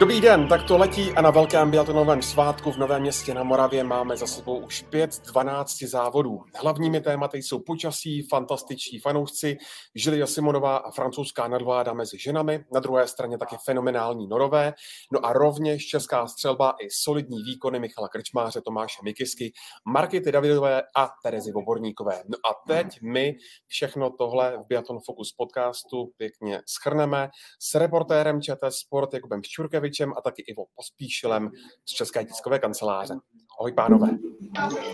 Dobrý 0.00 0.20
den, 0.20 0.48
tak 0.48 0.62
to 0.62 0.78
letí 0.78 1.12
a 1.12 1.20
na 1.20 1.30
velkém 1.30 1.70
biatlonovém 1.70 2.22
svátku 2.22 2.72
v 2.72 2.76
Novém 2.76 3.02
městě 3.02 3.34
na 3.34 3.42
Moravě 3.42 3.84
máme 3.84 4.16
za 4.16 4.26
sebou 4.26 4.58
už 4.58 4.82
5 4.82 5.12
z 5.12 5.20
12 5.20 5.82
závodů. 5.82 6.38
Hlavními 6.56 7.00
tématy 7.00 7.38
jsou 7.38 7.58
počasí, 7.58 8.22
fantastiční 8.22 8.98
fanoušci, 8.98 9.58
Žilia 9.94 10.26
Simonová 10.26 10.76
a 10.76 10.90
francouzská 10.90 11.48
nadvláda 11.48 11.92
mezi 11.92 12.18
ženami, 12.18 12.64
na 12.72 12.80
druhé 12.80 13.08
straně 13.08 13.38
taky 13.38 13.56
fenomenální 13.64 14.28
norové, 14.28 14.72
no 15.12 15.26
a 15.26 15.32
rovněž 15.32 15.86
česká 15.86 16.26
střelba 16.26 16.74
i 16.80 16.90
solidní 16.90 17.42
výkony 17.42 17.80
Michala 17.80 18.08
Krčmáře, 18.08 18.60
Tomáše 18.60 18.98
Mikisky, 19.04 19.52
Markety 19.84 20.32
Davidové 20.32 20.82
a 20.96 21.10
Terezy 21.22 21.52
Voborníkové. 21.52 22.22
No 22.28 22.36
a 22.50 22.72
teď 22.72 22.98
my 23.02 23.34
všechno 23.66 24.10
tohle 24.10 24.56
v 24.56 24.66
Biatlon 24.68 24.98
Focus 25.06 25.32
podcastu 25.32 26.12
pěkně 26.16 26.60
schrneme 26.66 27.28
s 27.62 27.74
reportérem 27.74 28.42
ČT 28.42 28.74
Sport 28.74 29.14
Jakubem 29.14 29.42
Ščurkevič 29.42 29.89
Kovačevičem 29.90 30.12
a 30.16 30.20
taky 30.20 30.42
Ivo 30.42 30.64
Pospíšilem 30.76 31.50
z 31.84 31.92
České 31.92 32.24
tiskové 32.24 32.58
kanceláře. 32.58 33.14
Ahoj 33.60 33.72
pánové. 33.72 34.08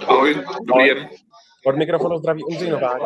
Ahoj, 0.06 0.34
dobrý 0.64 0.88
den. 0.88 1.08
Od 1.66 1.76
mikrofonu 1.76 2.18
zdraví 2.18 2.44
Ondřej 2.44 2.70
Novák. 2.70 3.02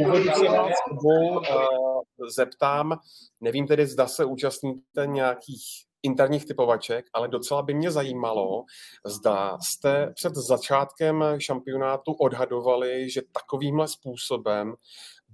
Úvodu 0.00 0.24
se 0.24 0.48
vás 0.48 0.72
obou 0.90 1.38
uh, 1.38 2.02
zeptám, 2.36 2.98
nevím 3.40 3.66
tedy, 3.66 3.86
zda 3.86 4.06
se 4.06 4.24
účastníte 4.24 5.06
nějakých 5.06 5.62
interních 6.02 6.46
typovaček, 6.46 7.04
ale 7.12 7.28
docela 7.28 7.62
by 7.62 7.74
mě 7.74 7.90
zajímalo, 7.90 8.64
zda 9.06 9.58
jste 9.62 10.12
před 10.14 10.34
začátkem 10.34 11.24
šampionátu 11.38 12.12
odhadovali, 12.12 13.10
že 13.10 13.22
takovýmhle 13.32 13.88
způsobem 13.88 14.74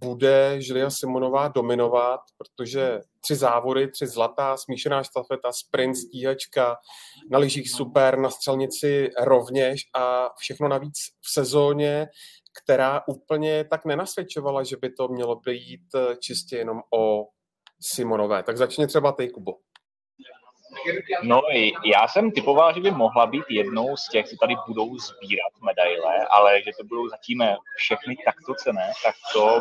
bude 0.04 0.62
Žilia 0.62 0.90
Simonová 0.90 1.48
dominovat, 1.48 2.20
protože 2.38 3.00
tři 3.20 3.36
závody, 3.36 3.88
tři 3.90 4.06
zlatá, 4.06 4.56
smíšená 4.56 5.02
štafeta, 5.02 5.52
sprint, 5.52 5.96
stíhačka, 5.96 6.76
na 7.30 7.38
lyžích 7.38 7.70
super, 7.70 8.18
na 8.18 8.30
střelnici 8.30 9.10
rovněž 9.20 9.80
a 9.94 10.28
všechno 10.36 10.68
navíc 10.68 10.96
v 11.20 11.32
sezóně, 11.32 12.08
která 12.62 13.02
úplně 13.08 13.64
tak 13.64 13.84
nenasvědčovala, 13.84 14.62
že 14.62 14.76
by 14.76 14.90
to 14.90 15.08
mělo 15.08 15.36
být 15.36 15.86
čistě 16.18 16.56
jenom 16.56 16.80
o 16.94 17.26
Simonové. 17.82 18.42
Tak 18.42 18.56
začně 18.56 18.86
třeba 18.86 19.12
ty, 19.12 19.28
Kubo. 19.28 19.52
No, 21.22 21.42
já 21.84 22.08
jsem 22.08 22.30
typoval, 22.30 22.74
že 22.74 22.80
by 22.80 22.90
mohla 22.90 23.26
být 23.26 23.44
jednou 23.48 23.96
z 23.96 24.08
těch, 24.08 24.28
co 24.28 24.36
tady 24.36 24.54
budou 24.66 24.98
sbírat 24.98 25.52
medaile, 25.62 26.26
ale 26.30 26.62
že 26.62 26.70
to 26.78 26.84
budou 26.84 27.08
zatím 27.08 27.42
všechny 27.76 28.16
takto 28.24 28.54
cené, 28.54 28.92
tak 29.04 29.14
to 29.32 29.60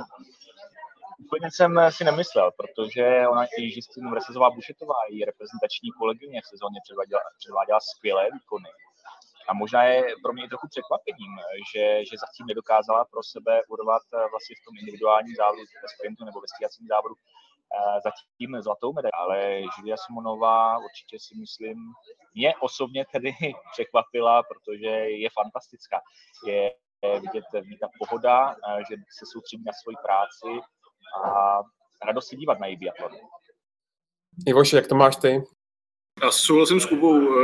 úplně 1.19 1.47
jsem 1.51 1.79
si 1.89 2.03
nemyslel, 2.03 2.51
protože 2.57 3.27
ona 3.27 3.45
i 3.45 3.61
Justine 3.75 4.11
Vresezová 4.11 4.49
Bušetová, 4.49 4.95
její 5.09 5.25
reprezentační 5.25 5.89
kolegyně 5.99 6.41
v 6.41 6.49
sezóně 6.53 6.79
předváděla, 6.83 7.21
předváděla 7.37 7.79
skvělé 7.79 8.23
výkony. 8.33 8.69
A 9.49 9.53
možná 9.53 9.83
je 9.83 10.03
pro 10.23 10.33
mě 10.33 10.49
trochu 10.49 10.67
překvapením, 10.67 11.33
že, 11.71 12.05
že 12.09 12.21
zatím 12.25 12.45
nedokázala 12.45 13.05
pro 13.05 13.23
sebe 13.23 13.61
urvat 13.67 14.03
vlastně 14.33 14.55
v 14.55 14.65
tom 14.65 14.73
individuálním 14.81 15.35
závodu, 15.35 15.61
ve 15.83 15.89
sprintu 15.95 16.25
nebo 16.25 16.41
ve 16.41 16.47
stíhacím 16.47 16.87
závodu 16.87 17.15
Eh, 17.15 17.48
zatím 18.03 18.61
zlatou 18.61 18.93
medaili, 18.93 19.11
ale 19.11 19.61
Julia 19.77 19.97
Simonová 19.97 20.77
určitě 20.77 21.17
si 21.19 21.35
myslím, 21.39 21.77
mě 22.35 22.53
osobně 22.55 23.05
tedy 23.11 23.31
překvapila, 23.73 24.43
protože 24.43 24.89
je 25.23 25.29
fantastická. 25.29 26.01
Je 26.47 26.71
vidět 27.01 27.45
v 27.53 27.67
ní 27.67 27.77
ta 27.77 27.87
pohoda, 27.99 28.51
eh, 28.51 28.79
že 28.89 28.95
se 29.19 29.25
soustředí 29.33 29.63
na 29.63 29.73
svoji 29.73 29.97
práci 30.05 30.61
a 31.25 31.59
radost 32.05 32.27
se 32.27 32.35
dívat 32.35 32.59
na 32.59 32.67
její 32.67 32.77
biatlon. 32.77 33.11
Ivoši, 34.47 34.75
jak 34.75 34.87
to 34.87 34.95
máš 34.95 35.15
ty? 35.15 35.43
Já 36.23 36.31
souhlasím 36.31 36.79
s 36.79 36.85
Kubou. 36.85 37.27
Uh, 37.27 37.35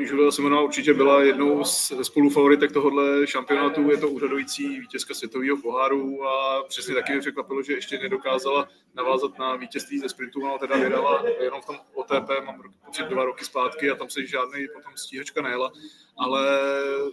Julia 0.00 0.30
Simonová 0.30 0.62
určitě 0.62 0.94
byla 0.94 1.22
jednou 1.22 1.64
z 1.64 1.92
spolufavoritek 2.02 2.72
tohohle 2.72 3.26
šampionátu. 3.26 3.90
Je 3.90 3.96
to 3.96 4.08
úřadující 4.08 4.80
vítězka 4.80 5.14
světového 5.14 5.56
poháru 5.56 6.24
a 6.26 6.62
přesně 6.68 6.94
taky 6.94 7.12
mě 7.12 7.20
překvapilo, 7.20 7.62
že 7.62 7.72
ještě 7.72 7.98
nedokázala 7.98 8.68
navázat 8.94 9.38
na 9.38 9.56
vítězství 9.56 9.98
ze 9.98 10.08
sprintu. 10.08 10.40
Ona 10.44 10.58
teda 10.58 10.76
vydala 10.76 11.24
jenom 11.40 11.62
v 11.62 11.66
tom 11.66 11.76
OTP, 11.94 12.30
mám 12.44 12.62
pocit 12.86 13.06
dva 13.06 13.24
roky 13.24 13.44
zpátky 13.44 13.90
a 13.90 13.94
tam 13.94 14.10
se 14.10 14.26
žádný 14.26 14.66
potom 14.74 14.92
stíhačka 14.96 15.42
nejela. 15.42 15.72
Ale 16.18 16.60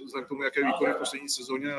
vzhledem 0.06 0.26
k 0.26 0.30
tomu, 0.30 0.44
jaké 0.44 0.66
výkony 0.66 0.94
v 0.94 0.98
poslední 0.98 1.30
sezóně 1.30 1.74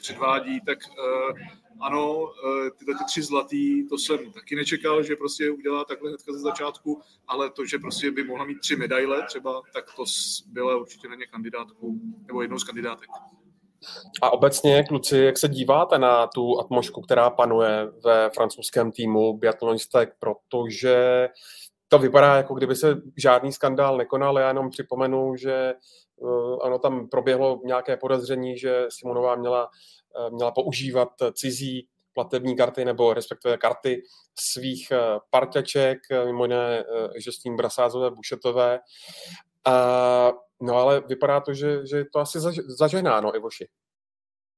předvádí, 0.00 0.60
tak 0.60 0.78
uh, 0.88 1.38
ano, 1.80 2.26
eh, 2.28 2.70
tyhle 2.70 2.94
ty 2.94 3.04
tři 3.04 3.22
zlatý, 3.22 3.88
to 3.88 3.98
jsem 3.98 4.32
taky 4.32 4.56
nečekal, 4.56 5.02
že 5.02 5.16
prostě 5.16 5.50
udělá 5.50 5.84
takhle 5.84 6.08
hnedka 6.10 6.32
ze 6.32 6.38
začátku, 6.38 7.00
ale 7.28 7.50
to, 7.50 7.66
že 7.66 7.78
prostě 7.78 8.10
by 8.10 8.24
mohla 8.24 8.44
mít 8.44 8.60
tři 8.60 8.76
medaile 8.76 9.22
třeba, 9.26 9.62
tak 9.72 9.84
to 9.96 10.04
byla 10.46 10.76
určitě 10.76 11.08
na 11.08 11.14
ně 11.14 11.26
kandidátku, 11.26 12.00
nebo 12.26 12.42
jednou 12.42 12.58
z 12.58 12.64
kandidátek. 12.64 13.08
A 14.22 14.30
obecně, 14.30 14.84
kluci, 14.88 15.18
jak 15.18 15.38
se 15.38 15.48
díváte 15.48 15.98
na 15.98 16.26
tu 16.26 16.60
atmosféru, 16.60 17.00
která 17.00 17.30
panuje 17.30 17.86
ve 18.04 18.30
francouzském 18.30 18.92
týmu 18.92 19.38
biatlonistek, 19.38 20.14
protože 20.18 21.28
to 21.88 21.98
vypadá, 21.98 22.36
jako 22.36 22.54
kdyby 22.54 22.76
se 22.76 23.02
žádný 23.16 23.52
skandál 23.52 23.96
nekonal. 23.96 24.38
Já 24.38 24.48
jenom 24.48 24.70
připomenu, 24.70 25.36
že 25.36 25.74
uh, 26.16 26.58
ano, 26.62 26.78
tam 26.78 27.08
proběhlo 27.08 27.60
nějaké 27.64 27.96
podezření, 27.96 28.58
že 28.58 28.86
Simonová 28.88 29.34
měla 29.34 29.68
Eh, 29.68 30.03
měla 30.30 30.50
používat 30.50 31.08
cizí 31.32 31.88
platební 32.14 32.56
karty 32.56 32.84
nebo 32.84 33.14
respektive 33.14 33.56
karty 33.56 34.02
svých 34.40 34.90
eh, 34.90 34.98
parťaček, 35.30 35.98
eh, 36.10 36.24
mimo 36.24 36.44
jiné 36.44 36.84
tím 37.42 37.56
Brasázové, 37.56 38.10
Bušetové. 38.10 38.80
A, 39.64 40.32
no 40.62 40.76
ale 40.76 41.00
vypadá 41.00 41.40
to, 41.40 41.54
že, 41.54 41.86
že 41.86 41.96
je 41.96 42.04
to 42.12 42.18
asi 42.18 42.38
zažehnáno, 42.78 43.36
Ivoši. 43.36 43.68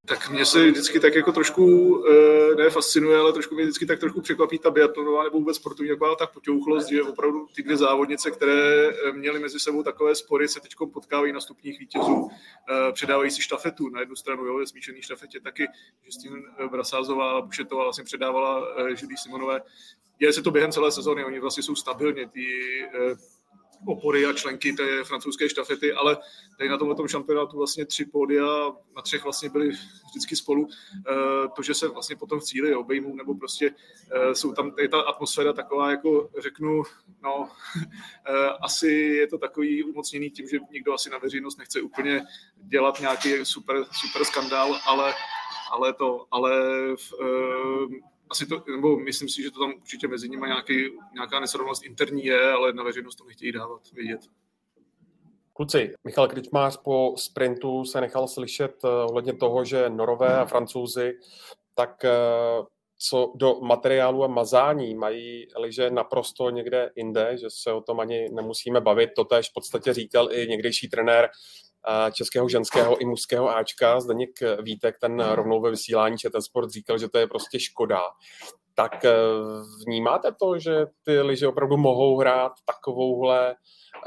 Tak 0.08 0.30
mě 0.30 0.46
se 0.46 0.70
vždycky 0.70 1.00
tak 1.00 1.14
jako 1.14 1.32
trošku, 1.32 1.64
eh, 2.06 2.54
ne 2.54 2.70
fascinuje, 2.70 3.18
ale 3.18 3.32
trošku 3.32 3.54
mě 3.54 3.64
vždycky 3.64 3.86
tak 3.86 4.00
trošku 4.00 4.20
překvapí 4.20 4.58
ta 4.58 4.70
biatlonová 4.70 5.24
nebo 5.24 5.38
vůbec 5.38 5.56
sportovní 5.56 5.90
taková 5.90 6.14
ta 6.14 6.26
potěuchlost, 6.26 6.88
že 6.88 7.02
opravdu 7.02 7.46
ty 7.54 7.62
dvě 7.62 7.76
závodnice, 7.76 8.30
které 8.30 8.88
eh, 8.88 9.12
měly 9.12 9.38
mezi 9.38 9.60
sebou 9.60 9.82
takové 9.82 10.14
spory, 10.14 10.48
se 10.48 10.60
teď 10.60 10.72
potkávají 10.92 11.32
na 11.32 11.40
stupních 11.40 11.80
vítězů, 11.80 12.30
eh, 12.70 12.92
předávají 12.92 13.30
si 13.30 13.42
štafetu 13.42 13.88
na 13.88 14.00
jednu 14.00 14.16
stranu, 14.16 14.44
jo, 14.44 14.58
ve 14.58 14.66
smíšený 14.66 15.02
štafetě 15.02 15.40
taky, 15.40 15.66
že 16.04 16.12
s 16.12 16.16
tím 16.16 16.44
Brasázová, 16.70 17.40
Bušetová 17.40 17.82
vlastně 17.82 18.04
předávala 18.04 18.68
Žilí 18.94 19.16
Simonové. 19.16 19.62
Děje 20.18 20.32
se 20.32 20.42
to 20.42 20.50
během 20.50 20.72
celé 20.72 20.92
sezóny, 20.92 21.24
oni 21.24 21.40
vlastně 21.40 21.62
jsou 21.62 21.74
stabilně, 21.74 22.28
ty 22.28 22.46
opory 23.86 24.26
a 24.26 24.32
členky 24.32 24.72
té 24.72 25.04
francouzské 25.04 25.48
štafety, 25.48 25.92
ale 25.92 26.18
tady 26.58 26.70
na 26.70 26.78
tomto 26.78 27.08
šampionátu 27.08 27.56
vlastně 27.56 27.86
tři 27.86 28.04
pódia, 28.04 28.46
na 28.96 29.02
třech 29.02 29.24
vlastně 29.24 29.48
byli 29.48 29.70
vždycky 30.10 30.36
spolu. 30.36 30.68
Eh, 31.10 31.48
to, 31.56 31.62
že 31.62 31.74
se 31.74 31.88
vlastně 31.88 32.16
potom 32.16 32.40
v 32.40 32.44
cíli 32.44 32.74
obejmou, 32.74 33.16
nebo 33.16 33.34
prostě 33.34 33.74
eh, 34.12 34.34
jsou 34.34 34.52
tam, 34.52 34.72
je 34.78 34.88
ta 34.88 35.00
atmosféra 35.00 35.52
taková, 35.52 35.90
jako 35.90 36.30
řeknu, 36.38 36.82
no, 37.22 37.48
eh, 38.28 38.48
asi 38.62 38.88
je 38.88 39.26
to 39.26 39.38
takový 39.38 39.84
umocněný 39.84 40.30
tím, 40.30 40.48
že 40.48 40.58
někdo 40.70 40.94
asi 40.94 41.10
na 41.10 41.18
veřejnost 41.18 41.58
nechce 41.58 41.80
úplně 41.80 42.24
dělat 42.58 43.00
nějaký 43.00 43.44
super, 43.44 43.84
super 43.92 44.24
skandál, 44.24 44.80
ale 44.86 45.14
ale 45.72 45.92
to, 45.92 46.26
ale 46.30 46.52
v, 46.96 47.12
asi 48.30 48.46
to, 48.46 48.64
nebo 48.70 48.96
myslím 48.96 49.28
si, 49.28 49.42
že 49.42 49.50
to 49.50 49.60
tam 49.60 49.74
určitě 49.80 50.08
mezi 50.08 50.28
nimi 50.28 50.46
nějaký, 50.46 50.74
nějaká 51.14 51.40
nesrovnalost 51.40 51.84
interní 51.84 52.24
je, 52.24 52.50
ale 52.50 52.72
na 52.72 52.82
veřejnost 52.82 53.16
to 53.16 53.24
nechtějí 53.24 53.52
dávat 53.52 53.80
vědět. 53.92 54.20
Kluci, 55.52 55.94
Michal 56.04 56.28
Kričmář 56.28 56.76
po 56.76 57.14
sprintu 57.16 57.84
se 57.84 58.00
nechal 58.00 58.28
slyšet 58.28 58.84
eh, 58.84 58.88
ohledně 58.88 59.32
toho, 59.32 59.64
že 59.64 59.90
Norové 59.90 60.38
a 60.38 60.44
Francouzi 60.44 61.12
tak 61.74 62.04
eh, 62.04 62.10
co 62.98 63.32
do 63.34 63.60
materiálu 63.60 64.24
a 64.24 64.26
mazání 64.26 64.94
mají 64.94 65.46
liže 65.58 65.90
naprosto 65.90 66.50
někde 66.50 66.90
jinde, 66.96 67.36
že 67.40 67.46
se 67.50 67.72
o 67.72 67.80
tom 67.80 68.00
ani 68.00 68.28
nemusíme 68.32 68.80
bavit. 68.80 69.10
To 69.16 69.24
tež 69.24 69.50
v 69.50 69.54
podstatě 69.54 69.94
říkal 69.94 70.32
i 70.32 70.46
někdejší 70.46 70.88
trenér 70.88 71.28
českého 72.12 72.48
ženského 72.48 72.96
i 72.96 73.04
mužského 73.04 73.56
Ačka, 73.56 74.00
Zdeněk 74.00 74.30
Vítek, 74.62 74.98
ten 75.00 75.20
rovnou 75.20 75.60
ve 75.60 75.70
vysílání 75.70 76.18
ČT 76.18 76.42
Sport 76.42 76.70
říkal, 76.70 76.98
že 76.98 77.08
to 77.08 77.18
je 77.18 77.26
prostě 77.26 77.60
škoda. 77.60 78.02
Tak 78.74 79.04
eh, 79.04 79.12
vnímáte 79.86 80.32
to, 80.32 80.58
že 80.58 80.86
ty 81.02 81.20
liže 81.20 81.48
opravdu 81.48 81.76
mohou 81.76 82.18
hrát 82.18 82.52
takovouhle 82.66 83.54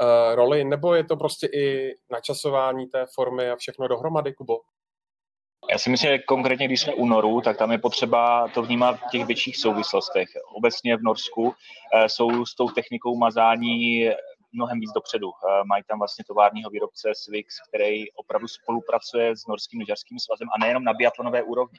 uh, 0.00 0.34
roli, 0.34 0.64
nebo 0.64 0.94
je 0.94 1.04
to 1.04 1.16
prostě 1.16 1.46
i 1.46 1.94
načasování 2.10 2.86
té 2.86 3.06
formy 3.14 3.50
a 3.50 3.56
všechno 3.56 3.88
dohromady, 3.88 4.32
Kubo? 4.32 4.58
Já 5.70 5.78
si 5.78 5.90
myslím, 5.90 6.10
že 6.10 6.18
konkrétně, 6.18 6.66
když 6.66 6.80
jsme 6.80 6.94
u 6.94 7.06
Noru, 7.06 7.40
tak 7.40 7.58
tam 7.58 7.72
je 7.72 7.78
potřeba 7.78 8.48
to 8.48 8.62
vnímat 8.62 8.96
v 8.96 9.10
těch 9.10 9.26
větších 9.26 9.56
souvislostech. 9.56 10.28
Obecně 10.56 10.96
v 10.96 11.02
Norsku 11.02 11.54
eh, 11.94 12.08
jsou 12.08 12.46
s 12.46 12.54
tou 12.54 12.68
technikou 12.68 13.16
mazání 13.16 14.10
mnohem 14.52 14.80
víc 14.80 14.92
dopředu. 14.92 15.28
Eh, 15.30 15.64
mají 15.64 15.82
tam 15.88 15.98
vlastně 15.98 16.24
továrního 16.24 16.70
výrobce 16.70 17.12
Swix, 17.14 17.54
který 17.68 18.12
opravdu 18.12 18.48
spolupracuje 18.48 19.36
s 19.36 19.46
Norským 19.46 19.80
lyžařským 19.80 20.18
svazem 20.18 20.48
a 20.54 20.58
nejenom 20.58 20.84
na 20.84 20.92
biatlonové 20.92 21.42
úrovni, 21.42 21.78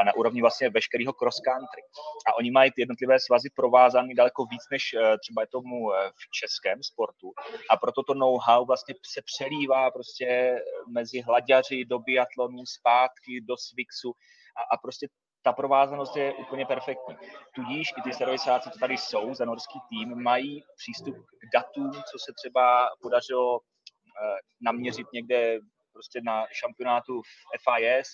a 0.00 0.04
na 0.04 0.14
úrovni 0.14 0.40
vlastně 0.40 0.70
veškerého 0.70 1.12
cross 1.12 1.40
country. 1.40 1.82
A 2.28 2.36
oni 2.36 2.50
mají 2.50 2.70
ty 2.70 2.80
jednotlivé 2.82 3.20
svazy 3.20 3.48
provázané 3.56 4.14
daleko 4.14 4.44
víc, 4.44 4.62
než 4.70 4.82
eh, 4.94 5.18
třeba 5.18 5.42
je 5.42 5.46
tomu 5.46 5.90
v 5.90 6.30
českém 6.30 6.82
sportu. 6.82 7.32
A 7.70 7.76
proto 7.76 8.02
to 8.02 8.14
know-how 8.14 8.64
vlastně 8.64 8.94
se 9.06 9.20
přelívá 9.22 9.90
prostě 9.90 10.58
mezi 10.88 11.20
hlaďaři 11.20 11.84
do 11.84 11.98
biatlonu, 11.98 12.66
zpátky 12.66 13.40
do 13.40 13.56
Swixu 13.56 14.12
a, 14.56 14.74
a 14.74 14.76
prostě 14.76 15.08
ta 15.42 15.52
provázanost 15.52 16.16
je 16.16 16.34
úplně 16.34 16.66
perfektní. 16.66 17.16
Tudíž 17.54 17.92
i 17.98 18.02
ty 18.02 18.12
servisáci, 18.12 18.70
co 18.70 18.78
tady 18.78 18.96
jsou 18.96 19.34
za 19.34 19.44
norský 19.44 19.78
tým, 19.88 20.22
mají 20.22 20.64
přístup 20.76 21.16
k 21.16 21.52
datům, 21.54 21.92
co 21.92 22.18
se 22.24 22.32
třeba 22.36 22.88
podařilo 23.02 23.60
eh, 23.60 24.38
naměřit 24.60 25.06
někde 25.12 25.58
prostě 25.92 26.20
na 26.24 26.46
šampionátu 26.52 27.22
v 27.22 27.30
FIS 27.64 28.08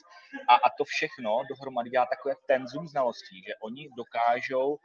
a, 0.49 0.55
a 0.55 0.69
to 0.79 0.85
všechno 0.85 1.43
dohromady 1.49 1.91
dělá 1.91 2.07
takové 2.07 2.35
tenzum 2.47 2.89
znalostí, 2.89 3.43
že 3.47 3.53
oni 3.63 3.89
dokážou 3.97 4.79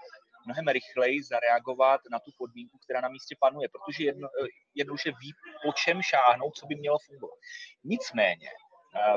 mnohem 0.46 0.68
rychleji 0.68 1.24
zareagovat 1.24 2.02
na 2.12 2.20
tu 2.20 2.32
podmínku, 2.38 2.78
která 2.84 3.02
na 3.02 3.10
místě 3.10 3.36
panuje, 3.40 3.68
protože 3.70 4.04
jedno, 4.04 4.28
eh, 4.28 4.48
jednoduše 4.76 5.10
ví, 5.22 5.32
po 5.64 5.72
čem 5.74 6.02
šáhnout, 6.02 6.56
co 6.56 6.66
by 6.66 6.76
mělo 6.76 6.98
fungovat. 7.08 7.38
Nicméně, 7.84 8.50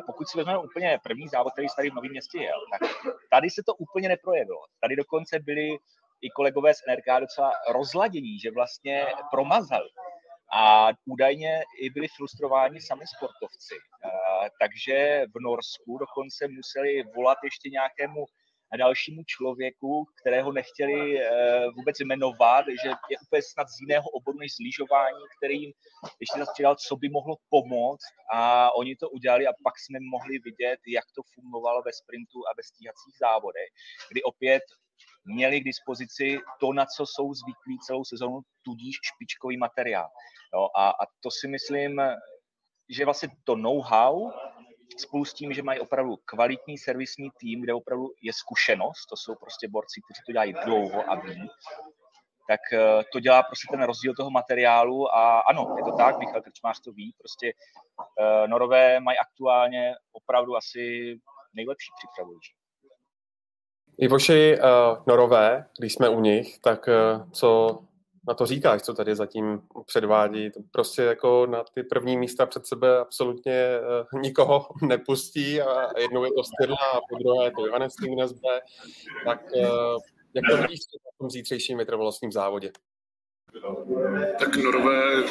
pokud 0.06 0.28
si 0.28 0.38
vezmeme 0.38 0.58
úplně 0.58 0.98
první 1.02 1.28
závod, 1.28 1.52
který 1.52 1.66
tady 1.76 1.90
v 1.90 1.94
Novém 1.94 2.10
městě 2.10 2.42
jel, 2.42 2.60
tak 2.72 2.90
tady 3.30 3.50
se 3.50 3.62
to 3.66 3.74
úplně 3.74 4.08
neprojevilo. 4.08 4.60
Tady 4.80 4.96
dokonce 4.96 5.38
byli 5.38 5.68
i 6.22 6.30
kolegové 6.30 6.74
z 6.74 6.82
NRK 6.88 7.20
docela 7.20 7.52
rozladění, 7.70 8.38
že 8.38 8.50
vlastně 8.50 9.06
promazali. 9.30 9.88
A 10.54 10.88
údajně 11.06 11.62
i 11.80 11.90
byli 11.90 12.08
frustrováni 12.08 12.80
sami 12.80 13.06
sportovci. 13.06 13.74
Eh, 13.74 14.48
takže 14.60 15.24
v 15.34 15.40
Norsku 15.40 15.98
dokonce 15.98 16.48
museli 16.48 17.02
volat 17.16 17.38
ještě 17.44 17.70
nějakému 17.70 18.24
dalšímu 18.76 19.22
člověku, 19.26 20.04
kterého 20.20 20.52
nechtěli 20.52 21.20
eh, 21.20 21.70
vůbec 21.76 22.00
jmenovat, 22.00 22.64
že 22.82 22.88
je 22.88 23.16
úplně 23.22 23.42
snad 23.42 23.68
z 23.68 23.80
jiného 23.80 24.08
oboru 24.10 24.38
než 24.38 24.56
zlížování, 24.56 25.24
který 25.36 25.60
jim 25.62 25.72
ještě 26.20 26.38
zastřídal, 26.38 26.76
co 26.76 26.96
by 26.96 27.08
mohlo 27.08 27.36
pomoct 27.48 28.12
a 28.34 28.70
oni 28.74 28.96
to 28.96 29.10
udělali 29.10 29.46
a 29.46 29.52
pak 29.64 29.74
jsme 29.78 29.98
mohli 30.00 30.38
vidět, 30.38 30.80
jak 30.86 31.04
to 31.16 31.22
fungovalo 31.34 31.82
ve 31.82 31.92
sprintu 31.92 32.38
a 32.48 32.50
ve 32.56 32.62
stíhacích 32.62 33.14
závodech, 33.20 33.68
kdy 34.10 34.22
opět 34.22 34.62
měli 35.24 35.60
k 35.60 35.64
dispozici 35.64 36.38
to, 36.60 36.72
na 36.72 36.86
co 36.86 37.06
jsou 37.06 37.34
zvyklí 37.34 37.78
celou 37.86 38.04
sezonu, 38.04 38.40
tudíž 38.62 38.96
špičkový 39.02 39.56
materiál. 39.56 40.08
Jo, 40.54 40.68
a, 40.76 40.90
a 40.90 41.06
to 41.20 41.30
si 41.30 41.48
myslím, 41.48 42.02
že 42.88 43.04
vlastně 43.04 43.28
to 43.44 43.56
know-how 43.56 44.30
spolu 45.00 45.24
s 45.24 45.34
tím, 45.34 45.52
že 45.52 45.62
mají 45.62 45.80
opravdu 45.80 46.16
kvalitní 46.24 46.78
servisní 46.78 47.30
tým, 47.38 47.62
kde 47.62 47.74
opravdu 47.74 48.10
je 48.22 48.32
zkušenost, 48.32 49.06
to 49.06 49.16
jsou 49.16 49.34
prostě 49.34 49.68
borci, 49.68 50.00
kteří 50.04 50.20
to 50.26 50.32
dělají 50.32 50.52
dlouho 50.64 51.10
a 51.10 51.14
ví, 51.14 51.50
tak 52.48 52.60
eh, 52.72 53.04
to 53.12 53.20
dělá 53.20 53.42
prostě 53.42 53.66
ten 53.70 53.82
rozdíl 53.82 54.14
toho 54.14 54.30
materiálu 54.30 55.14
a 55.14 55.40
ano, 55.40 55.74
je 55.78 55.84
to 55.84 55.92
tak, 55.96 56.18
Michal 56.18 56.42
Krčmář 56.42 56.80
to 56.80 56.92
ví, 56.92 57.14
prostě 57.18 57.52
uh, 57.98 58.48
Norové 58.48 59.00
mají 59.00 59.18
aktuálně 59.18 59.94
opravdu 60.12 60.56
asi 60.56 61.14
nejlepší 61.54 61.90
přípravu 61.98 62.32
Ivoši, 63.98 64.58
uh, 64.58 65.04
Norové, 65.06 65.66
když 65.78 65.92
jsme 65.92 66.08
u 66.08 66.20
nich, 66.20 66.58
tak 66.58 66.88
uh, 66.88 67.30
co 67.30 67.78
na 68.28 68.34
to 68.34 68.46
říkáš, 68.46 68.82
co 68.82 68.94
tady 68.94 69.16
zatím 69.16 69.62
předvádí. 69.86 70.50
To 70.50 70.60
prostě 70.70 71.02
jako 71.02 71.46
na 71.46 71.64
ty 71.74 71.82
první 71.82 72.16
místa 72.16 72.46
před 72.46 72.66
sebe 72.66 72.98
absolutně 72.98 73.78
uh, 74.12 74.20
nikoho 74.20 74.68
nepustí 74.82 75.60
a 75.60 76.00
jednou 76.00 76.24
je 76.24 76.30
to 76.32 76.44
Styrla 76.44 76.90
a 76.94 77.00
po 77.10 77.18
druhé 77.18 77.44
je 77.44 77.50
to 77.50 77.66
Johannes. 77.66 77.94
Tak 79.24 79.42
uh, 79.54 79.98
jak 80.34 80.44
to 80.50 80.56
vidíš 80.56 80.80
v 81.14 81.18
tom 81.18 81.30
zítřejším 81.30 81.78
vytrvalostním 81.78 82.32
závodě? 82.32 82.72
Tak 84.38 84.56
Norové 84.56 85.24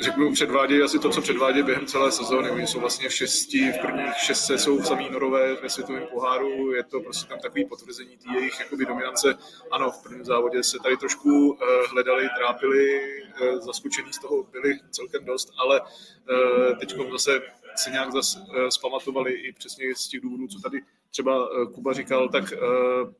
řeknu, 0.00 0.32
předvádějí 0.32 0.82
asi 0.82 0.98
to, 0.98 1.10
co 1.10 1.22
předvádějí 1.22 1.64
během 1.64 1.86
celé 1.86 2.12
sezóny. 2.12 2.50
Oni 2.50 2.66
jsou 2.66 2.80
vlastně 2.80 3.08
v 3.08 3.12
šesti, 3.12 3.72
v 3.72 3.80
prvních 3.80 4.14
šestce 4.16 4.58
jsou 4.58 4.82
samý 4.82 5.10
norové 5.10 5.54
ve 5.54 5.70
světovém 5.70 6.06
poháru, 6.12 6.72
je 6.72 6.82
to 6.82 7.00
prostě 7.00 7.28
tam 7.28 7.38
takový 7.38 7.64
potvrzení 7.64 8.16
té 8.16 8.38
jejich 8.38 8.60
jakoby, 8.60 8.86
dominance. 8.86 9.34
Ano, 9.70 9.90
v 9.90 10.02
prvním 10.02 10.24
závodě 10.24 10.62
se 10.62 10.78
tady 10.82 10.96
trošku 10.96 11.50
uh, 11.50 11.58
hledali, 11.90 12.28
trápili, 12.38 13.00
uh, 13.40 13.60
zaskočení 13.60 14.12
z 14.12 14.18
toho 14.18 14.42
byli 14.42 14.78
celkem 14.90 15.24
dost, 15.24 15.52
ale 15.58 15.80
uh, 15.80 16.78
teď 16.78 16.94
zase 17.12 17.40
se 17.76 17.90
nějak 17.90 18.12
zase 18.12 18.38
uh, 18.38 18.68
zpamatovali 18.68 19.32
i 19.32 19.52
přesně 19.52 19.94
z 19.94 20.08
těch 20.08 20.20
důvodů, 20.20 20.48
co 20.48 20.60
tady 20.60 20.82
třeba 21.10 21.50
uh, 21.50 21.72
Kuba 21.72 21.92
říkal, 21.92 22.28
tak 22.28 22.44
uh, 22.52 23.12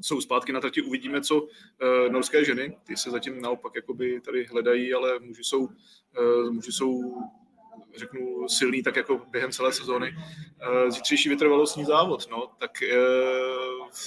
jsou 0.00 0.20
zpátky 0.20 0.52
na 0.52 0.60
trati, 0.60 0.82
uvidíme, 0.82 1.20
co 1.20 1.42
uh, 1.42 1.48
norské 2.10 2.44
ženy, 2.44 2.76
ty 2.84 2.96
se 2.96 3.10
zatím 3.10 3.40
naopak 3.40 3.72
jakoby 3.74 4.20
tady 4.20 4.44
hledají, 4.44 4.94
ale 4.94 5.18
muži 5.18 5.44
jsou, 5.44 5.60
uh, 5.60 6.50
muži 6.50 6.72
jsou 6.72 7.14
řeknu, 7.96 8.48
silný 8.48 8.82
tak 8.82 8.96
jako 8.96 9.20
během 9.30 9.52
celé 9.52 9.72
sezóny. 9.72 10.10
Uh, 10.14 10.90
zítřejší 10.90 11.28
vytrvalostní 11.28 11.84
závod, 11.84 12.30
no, 12.30 12.46
tak 12.58 12.70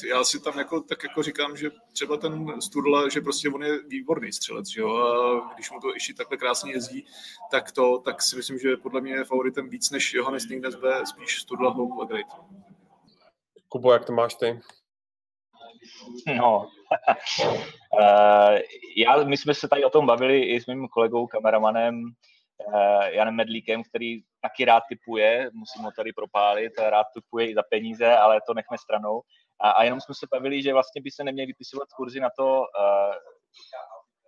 já 0.07 0.23
si 0.23 0.39
tam 0.39 0.57
jako, 0.57 0.81
tak 0.81 1.03
jako 1.03 1.23
říkám, 1.23 1.57
že 1.57 1.71
třeba 1.93 2.17
ten 2.17 2.61
Sturla, 2.61 3.09
že 3.09 3.21
prostě 3.21 3.49
on 3.49 3.63
je 3.63 3.83
výborný 3.83 4.31
střelec, 4.31 4.69
že 4.69 4.81
jo, 4.81 4.95
a 4.95 5.53
když 5.55 5.71
mu 5.71 5.79
to 5.79 5.93
ještě 5.93 6.13
takhle 6.13 6.37
krásně 6.37 6.71
jezdí, 6.71 7.05
tak 7.51 7.71
to, 7.71 7.97
tak 8.05 8.21
si 8.21 8.35
myslím, 8.35 8.59
že 8.59 8.77
podle 8.77 9.01
mě 9.01 9.13
je 9.13 9.23
favoritem 9.23 9.69
víc 9.69 9.91
než 9.91 10.13
Johannes 10.13 10.47
Ningnesbe, 10.47 11.01
spíš 11.05 11.41
Sturla 11.41 11.69
Hope 11.69 12.01
a 12.01 12.05
Great. 12.05 12.27
Kubo, 13.69 13.93
jak 13.93 14.05
to 14.05 14.13
máš 14.13 14.35
ty? 14.35 14.59
No, 16.37 16.69
uh, 17.93 18.57
já, 18.97 19.23
my 19.23 19.37
jsme 19.37 19.53
se 19.53 19.67
tady 19.67 19.85
o 19.85 19.89
tom 19.89 20.05
bavili 20.05 20.43
i 20.43 20.61
s 20.61 20.65
mým 20.65 20.87
kolegou, 20.87 21.27
kameramanem 21.27 22.03
uh, 22.03 23.03
Janem 23.03 23.35
Medlíkem, 23.35 23.83
který 23.83 24.21
taky 24.41 24.65
rád 24.65 24.83
typuje, 24.89 25.49
musím 25.53 25.81
ho 25.81 25.91
tady 25.91 26.13
propálit, 26.13 26.73
rád 26.77 27.07
typuje 27.13 27.51
i 27.51 27.55
za 27.55 27.63
peníze, 27.69 28.17
ale 28.17 28.41
to 28.47 28.53
nechme 28.53 28.77
stranou. 28.77 29.21
A, 29.61 29.71
a 29.71 29.83
jenom 29.83 30.01
jsme 30.01 30.15
se 30.15 30.27
bavili, 30.31 30.61
že 30.61 30.73
vlastně 30.73 31.01
by 31.01 31.11
se 31.11 31.23
neměli 31.23 31.47
vypisovat 31.47 31.87
kurzy 31.95 32.19
na 32.19 32.29
to, 32.37 32.59
uh, 32.59 33.15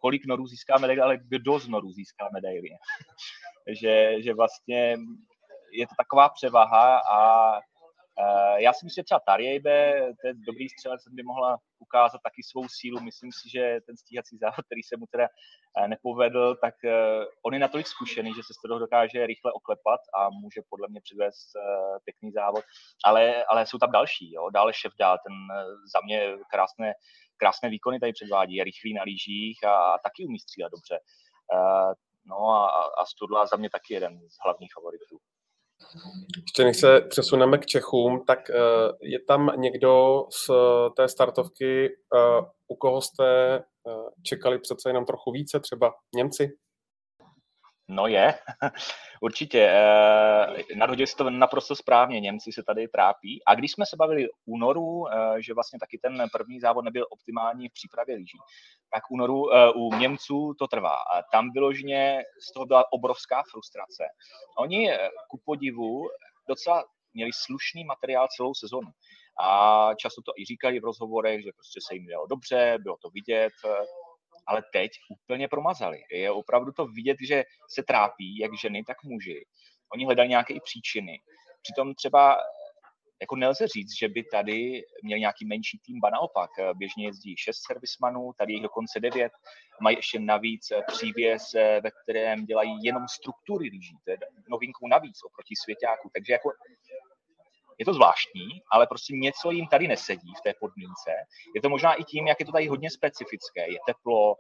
kolik 0.02 0.26
norů 0.26 0.48
získá 0.48 0.78
medaili, 0.78 1.02
ale 1.02 1.18
kdo 1.18 1.60
z 1.60 1.68
norů 1.68 1.92
získá 1.92 2.30
medaili. 2.34 2.70
že, 3.82 4.22
že 4.22 4.34
vlastně 4.34 4.98
je 5.72 5.88
to 5.88 5.96
taková 5.98 6.30
převaha 6.30 7.00
a 7.00 7.54
Eh, 7.56 7.73
já 8.58 8.74
si 8.74 8.86
myslím, 8.86 9.02
že 9.02 9.06
třeba 9.06 9.20
Tarjejbe, 9.20 9.94
to 10.22 10.28
je 10.28 10.34
dobrý 10.34 10.70
střelec, 10.70 11.02
by 11.08 11.24
mohla 11.24 11.58
ukázat 11.80 12.22
taky 12.24 12.44
svou 12.44 12.66
sílu. 12.68 13.00
Myslím 13.00 13.32
si, 13.32 13.50
že 13.50 13.80
ten 13.88 13.98
stíhací 13.98 14.38
závod, 14.38 14.66
který 14.66 14.84
se 14.84 14.98
mu 14.98 15.06
teda 15.12 15.28
eh, 15.78 15.88
nepovedl, 15.88 16.56
tak 16.56 16.76
eh, 16.86 17.26
on 17.46 17.54
je 17.54 17.60
natolik 17.60 17.88
zkušený, 17.88 18.30
že 18.36 18.44
se 18.44 18.54
z 18.54 18.62
toho 18.62 18.80
dokáže 18.80 19.28
rychle 19.28 19.52
oklepat 19.52 20.02
a 20.18 20.30
může 20.30 20.62
podle 20.70 20.88
mě 20.90 21.02
přivést 21.02 21.48
pěkný 22.06 22.32
závod. 22.32 22.64
Ale, 23.06 23.46
ale 23.46 23.66
jsou 23.66 23.78
tam 23.78 23.92
další, 23.92 24.34
jo. 24.34 24.50
dále 24.50 24.74
Ševdál, 24.74 25.18
ten 25.26 25.36
za 25.94 26.00
mě 26.06 26.18
krásné, 26.52 26.94
krásné 27.38 27.70
výkony 27.70 28.00
tady 28.00 28.14
předvádí, 28.14 28.56
je 28.56 28.64
rychlý 28.64 28.94
na 28.94 29.04
lyžích 29.04 29.64
a, 29.64 29.76
a 29.76 29.98
taky 29.98 30.26
umí 30.26 30.40
střílet 30.40 30.70
dobře. 30.70 31.00
No 32.26 32.38
a, 32.50 32.70
a 33.02 33.06
Studla 33.06 33.46
za 33.46 33.58
mě 33.58 33.70
taky 33.70 33.94
jeden 33.94 34.20
z 34.30 34.36
hlavních 34.46 34.74
favoritů. 34.74 35.18
Ještě 36.42 36.64
než 36.64 36.78
se 36.78 37.02
přesuneme 37.02 37.58
k 37.58 37.66
Čechům, 37.66 38.24
tak 38.28 38.50
eh, 38.50 38.54
je 39.02 39.20
tam 39.28 39.52
někdo 39.58 40.24
z 40.30 40.52
té 40.98 41.08
startovky, 41.08 41.86
eh, 41.88 42.46
u 42.68 42.76
koho 42.76 43.02
jste 43.02 43.56
eh, 43.56 43.62
čekali 44.24 44.60
přece 44.60 44.90
jenom 44.90 45.06
trochu 45.06 45.32
více, 45.32 45.60
třeba 45.60 45.94
Němci? 46.16 46.52
No 47.94 48.08
je, 48.08 48.34
určitě. 49.22 49.60
Eh, 49.60 50.76
nadhodil 50.76 51.08
si 51.08 51.16
to 51.16 51.30
naprosto 51.30 51.76
správně, 51.76 52.20
Němci 52.20 52.52
se 52.52 52.64
tady 52.64 52.88
trápí. 52.88 53.44
A 53.46 53.56
když 53.56 53.72
jsme 53.72 53.86
se 53.86 53.96
bavili 53.96 54.28
únoru, 54.46 55.08
eh, 55.08 55.42
že 55.42 55.54
vlastně 55.54 55.80
taky 55.80 55.98
ten 55.98 56.26
první 56.32 56.60
závod 56.60 56.86
nebyl 56.86 57.06
optimální 57.10 57.70
v 57.70 57.74
přípravě 57.74 58.16
lyží, 58.16 58.38
tak 58.94 59.04
únoru 59.12 59.54
eh, 59.54 59.72
u 59.76 59.96
Němců 59.96 60.54
to 60.60 60.68
trvá. 60.68 60.96
A 60.96 61.22
tam 61.32 61.52
vyloženě 61.54 62.24
z 62.50 62.54
toho 62.54 62.66
byla 62.66 62.92
obrovská 62.92 63.44
frustrace. 63.52 64.04
Oni 64.58 64.92
ku 65.30 65.42
podivu 65.46 66.02
docela 66.50 66.84
měli 67.14 67.32
slušný 67.34 67.84
materiál 67.84 68.28
celou 68.38 68.54
sezonu. 68.54 68.88
A 69.40 69.90
často 69.96 70.22
to 70.22 70.32
i 70.38 70.46
říkali 70.46 70.80
v 70.80 70.84
rozhovorech, 70.84 71.44
že 71.44 71.52
prostě 71.56 71.80
se 71.88 71.96
jim 71.96 72.06
dělalo 72.06 72.28
dobře, 72.28 72.78
bylo 72.80 72.98
to 73.02 73.10
vidět, 73.10 73.54
ale 74.48 74.64
teď 74.74 74.92
úplně 75.10 75.48
promazali. 75.48 76.04
Je 76.12 76.32
opravdu 76.32 76.72
to 76.72 76.86
vidět, 76.86 77.18
že 77.28 77.44
se 77.70 77.84
trápí, 77.84 78.38
jak 78.38 78.52
ženy, 78.62 78.84
tak 78.84 79.04
muži. 79.04 79.46
Oni 79.94 80.06
hledají 80.06 80.30
nějaké 80.30 80.54
i 80.54 80.60
příčiny. 80.60 81.20
Přitom 81.62 81.96
třeba 81.96 82.38
jako 83.22 83.36
nelze 83.36 83.68
říct, 83.68 83.98
že 84.00 84.08
by 84.10 84.24
tady 84.24 84.82
měl 85.04 85.20
nějaký 85.20 85.46
menší 85.46 85.80
tým, 85.86 86.00
ba 86.00 86.10
naopak, 86.10 86.50
běžně 86.74 87.06
jezdí 87.06 87.36
šest 87.38 87.62
servismanů, 87.68 88.32
tady 88.38 88.54
jich 88.54 88.64
dokonce 88.64 89.00
devět, 89.00 89.32
mají 89.82 89.96
ještě 89.96 90.20
navíc 90.20 90.72
přívěs, 90.88 91.54
ve 91.54 91.92
kterém 92.04 92.46
dělají 92.46 92.72
jenom 92.84 93.08
struktury 93.08 93.70
lyží, 93.70 93.98
to 94.06 94.12
je 94.12 94.18
novinkou 94.50 94.88
navíc 94.88 95.24
oproti 95.24 95.56
svěťáku, 95.64 96.10
takže 96.14 96.34
jako 96.34 96.50
je 97.80 97.86
to 97.86 97.94
zvláštní, 97.94 98.62
ale 98.72 98.88
prostě 98.88 99.16
něco 99.16 99.52
jim 99.52 99.68
tady 99.68 99.88
nesedí 99.88 100.34
v 100.38 100.42
té 100.42 100.54
podmínce. 100.60 101.12
Je 101.56 101.62
to 101.62 101.70
možná 101.70 101.94
i 101.94 102.04
tím, 102.04 102.28
jak 102.28 102.40
je 102.40 102.46
to 102.46 102.52
tady 102.52 102.68
hodně 102.68 102.90
specifické. 102.92 103.72
Je 103.72 103.80
teplo, 103.88 104.36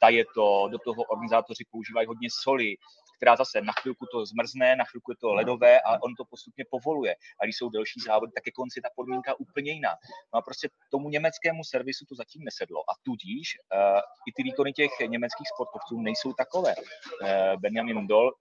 taje 0.00 0.24
to, 0.34 0.68
do 0.68 0.78
toho 0.78 1.02
organizátoři 1.02 1.64
používají 1.70 2.06
hodně 2.06 2.28
soli, 2.42 2.76
která 3.16 3.36
zase 3.36 3.60
na 3.60 3.72
chvilku 3.72 4.06
to 4.12 4.26
zmrzne, 4.26 4.76
na 4.76 4.84
chvilku 4.84 5.12
je 5.12 5.16
to 5.16 5.34
ledové 5.34 5.80
a 5.80 6.02
on 6.02 6.14
to 6.14 6.24
postupně 6.24 6.64
povoluje. 6.70 7.16
A 7.40 7.44
když 7.44 7.56
jsou 7.56 7.68
delší 7.68 8.00
závody, 8.00 8.32
tak 8.32 8.46
je 8.46 8.52
konci 8.52 8.80
ta 8.80 8.88
podmínka 8.96 9.40
úplně 9.40 9.72
jiná. 9.72 9.90
No 10.34 10.38
a 10.38 10.42
prostě 10.42 10.68
tomu 10.90 11.08
německému 11.08 11.64
servisu 11.64 12.04
to 12.08 12.14
zatím 12.14 12.44
nesedlo. 12.44 12.80
A 12.80 12.92
tudíž 13.02 13.58
uh, 13.58 14.00
i 14.28 14.32
ty 14.36 14.42
výkony 14.42 14.72
těch 14.72 14.90
německých 15.06 15.48
sportovců 15.54 16.00
nejsou 16.00 16.32
takové. 16.32 16.74
Uh, 16.76 17.60
Benjamin 17.60 18.06
Dol, 18.06 18.32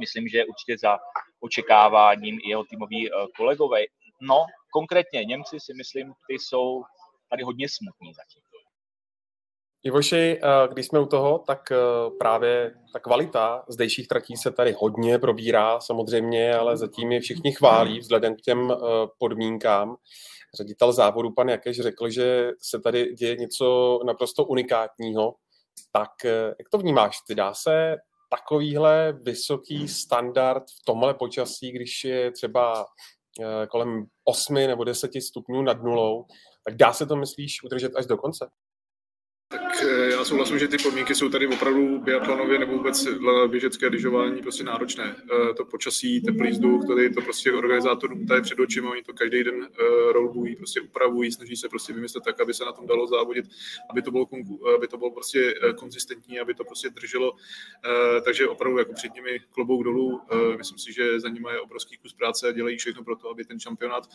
myslím, 0.00 0.28
že 0.28 0.44
určitě 0.44 0.78
za 0.78 0.98
očekáváním 1.44 2.38
i 2.44 2.48
jeho 2.48 2.64
týmoví 2.64 3.10
uh, 3.10 3.26
kolegové. 3.36 3.80
No, 4.20 4.46
konkrétně 4.72 5.24
Němci 5.24 5.60
si 5.60 5.74
myslím, 5.74 6.12
ty 6.28 6.34
jsou 6.34 6.82
tady 7.30 7.42
hodně 7.42 7.66
smutní 7.68 8.12
zatím. 8.14 8.42
Ivoši, 9.86 10.40
když 10.72 10.86
jsme 10.86 11.00
u 11.00 11.06
toho, 11.06 11.38
tak 11.38 11.60
právě 12.18 12.74
ta 12.92 12.98
kvalita 12.98 13.64
zdejších 13.68 14.08
tratí 14.08 14.36
se 14.36 14.50
tady 14.50 14.74
hodně 14.78 15.18
probírá 15.18 15.80
samozřejmě, 15.80 16.54
ale 16.54 16.76
zatím 16.76 17.12
je 17.12 17.20
všichni 17.20 17.52
chválí 17.52 17.98
vzhledem 17.98 18.36
k 18.36 18.40
těm 18.40 18.72
podmínkám. 19.18 19.96
Ředitel 20.56 20.92
závodu 20.92 21.30
pan 21.30 21.48
Jakeš 21.48 21.80
řekl, 21.80 22.10
že 22.10 22.50
se 22.58 22.80
tady 22.80 23.14
děje 23.14 23.36
něco 23.36 23.98
naprosto 24.06 24.44
unikátního. 24.44 25.34
Tak 25.92 26.10
jak 26.58 26.68
to 26.70 26.78
vnímáš? 26.78 27.16
Ty 27.26 27.34
dá 27.34 27.54
se 27.54 27.96
takovýhle 28.36 29.12
vysoký 29.12 29.88
standard 29.88 30.62
v 30.62 30.84
tomhle 30.84 31.14
počasí, 31.14 31.72
když 31.72 32.04
je 32.04 32.30
třeba 32.30 32.86
kolem 33.68 34.04
8 34.24 34.54
nebo 34.54 34.84
10 34.84 35.10
stupňů 35.22 35.62
nad 35.62 35.82
nulou, 35.82 36.24
tak 36.64 36.76
dá 36.76 36.92
se 36.92 37.06
to, 37.06 37.16
myslíš, 37.16 37.62
udržet 37.64 37.96
až 37.96 38.06
do 38.06 38.16
konce? 38.16 38.50
Eh, 39.84 40.10
já 40.10 40.24
souhlasím, 40.24 40.58
že 40.58 40.68
ty 40.68 40.76
podmínky 40.78 41.14
jsou 41.14 41.28
tady 41.28 41.46
opravdu 41.46 41.98
biatlonově 41.98 42.58
nebo 42.58 42.72
vůbec 42.72 43.08
běžecké 43.46 43.86
lyžování 43.86 44.42
prostě 44.42 44.64
náročné. 44.64 45.16
Eh, 45.50 45.54
to 45.54 45.64
počasí, 45.64 46.20
teplý 46.20 46.50
vzduch, 46.50 46.86
tady 46.86 47.10
to 47.10 47.20
prostě 47.20 47.52
organizátorům 47.52 48.26
tady 48.26 48.42
před 48.42 48.60
očima, 48.60 48.90
oni 48.90 49.02
to 49.02 49.12
každý 49.12 49.44
den 49.44 49.68
eh, 49.72 50.12
rolbují, 50.12 50.56
prostě 50.56 50.80
upravují, 50.80 51.32
snaží 51.32 51.56
se 51.56 51.68
prostě 51.68 51.92
vymyslet 51.92 52.24
tak, 52.24 52.40
aby 52.40 52.54
se 52.54 52.64
na 52.64 52.72
tom 52.72 52.86
dalo 52.86 53.06
závodit, 53.06 53.44
aby 53.90 54.02
to 54.02 54.10
bylo, 54.10 54.26
aby 54.76 54.88
to 54.88 54.96
bylo 54.96 55.10
prostě 55.10 55.54
konzistentní, 55.76 56.40
aby 56.40 56.54
to 56.54 56.64
prostě 56.64 56.90
drželo. 56.90 57.36
Takže 58.24 58.48
opravdu 58.48 58.78
jako 58.78 58.92
před 58.92 59.14
nimi 59.14 59.40
klobouk 59.50 59.84
dolů. 59.84 60.20
Myslím 60.56 60.78
si, 60.78 60.92
že 60.92 61.20
za 61.20 61.28
nimi 61.28 61.48
je 61.52 61.60
obrovský 61.60 61.96
kus 61.96 62.12
práce 62.12 62.48
a 62.48 62.52
dělají 62.52 62.76
všechno 62.78 63.04
pro 63.04 63.16
to, 63.16 63.30
aby 63.30 63.44
ten 63.44 63.60
šampionát 63.60 64.08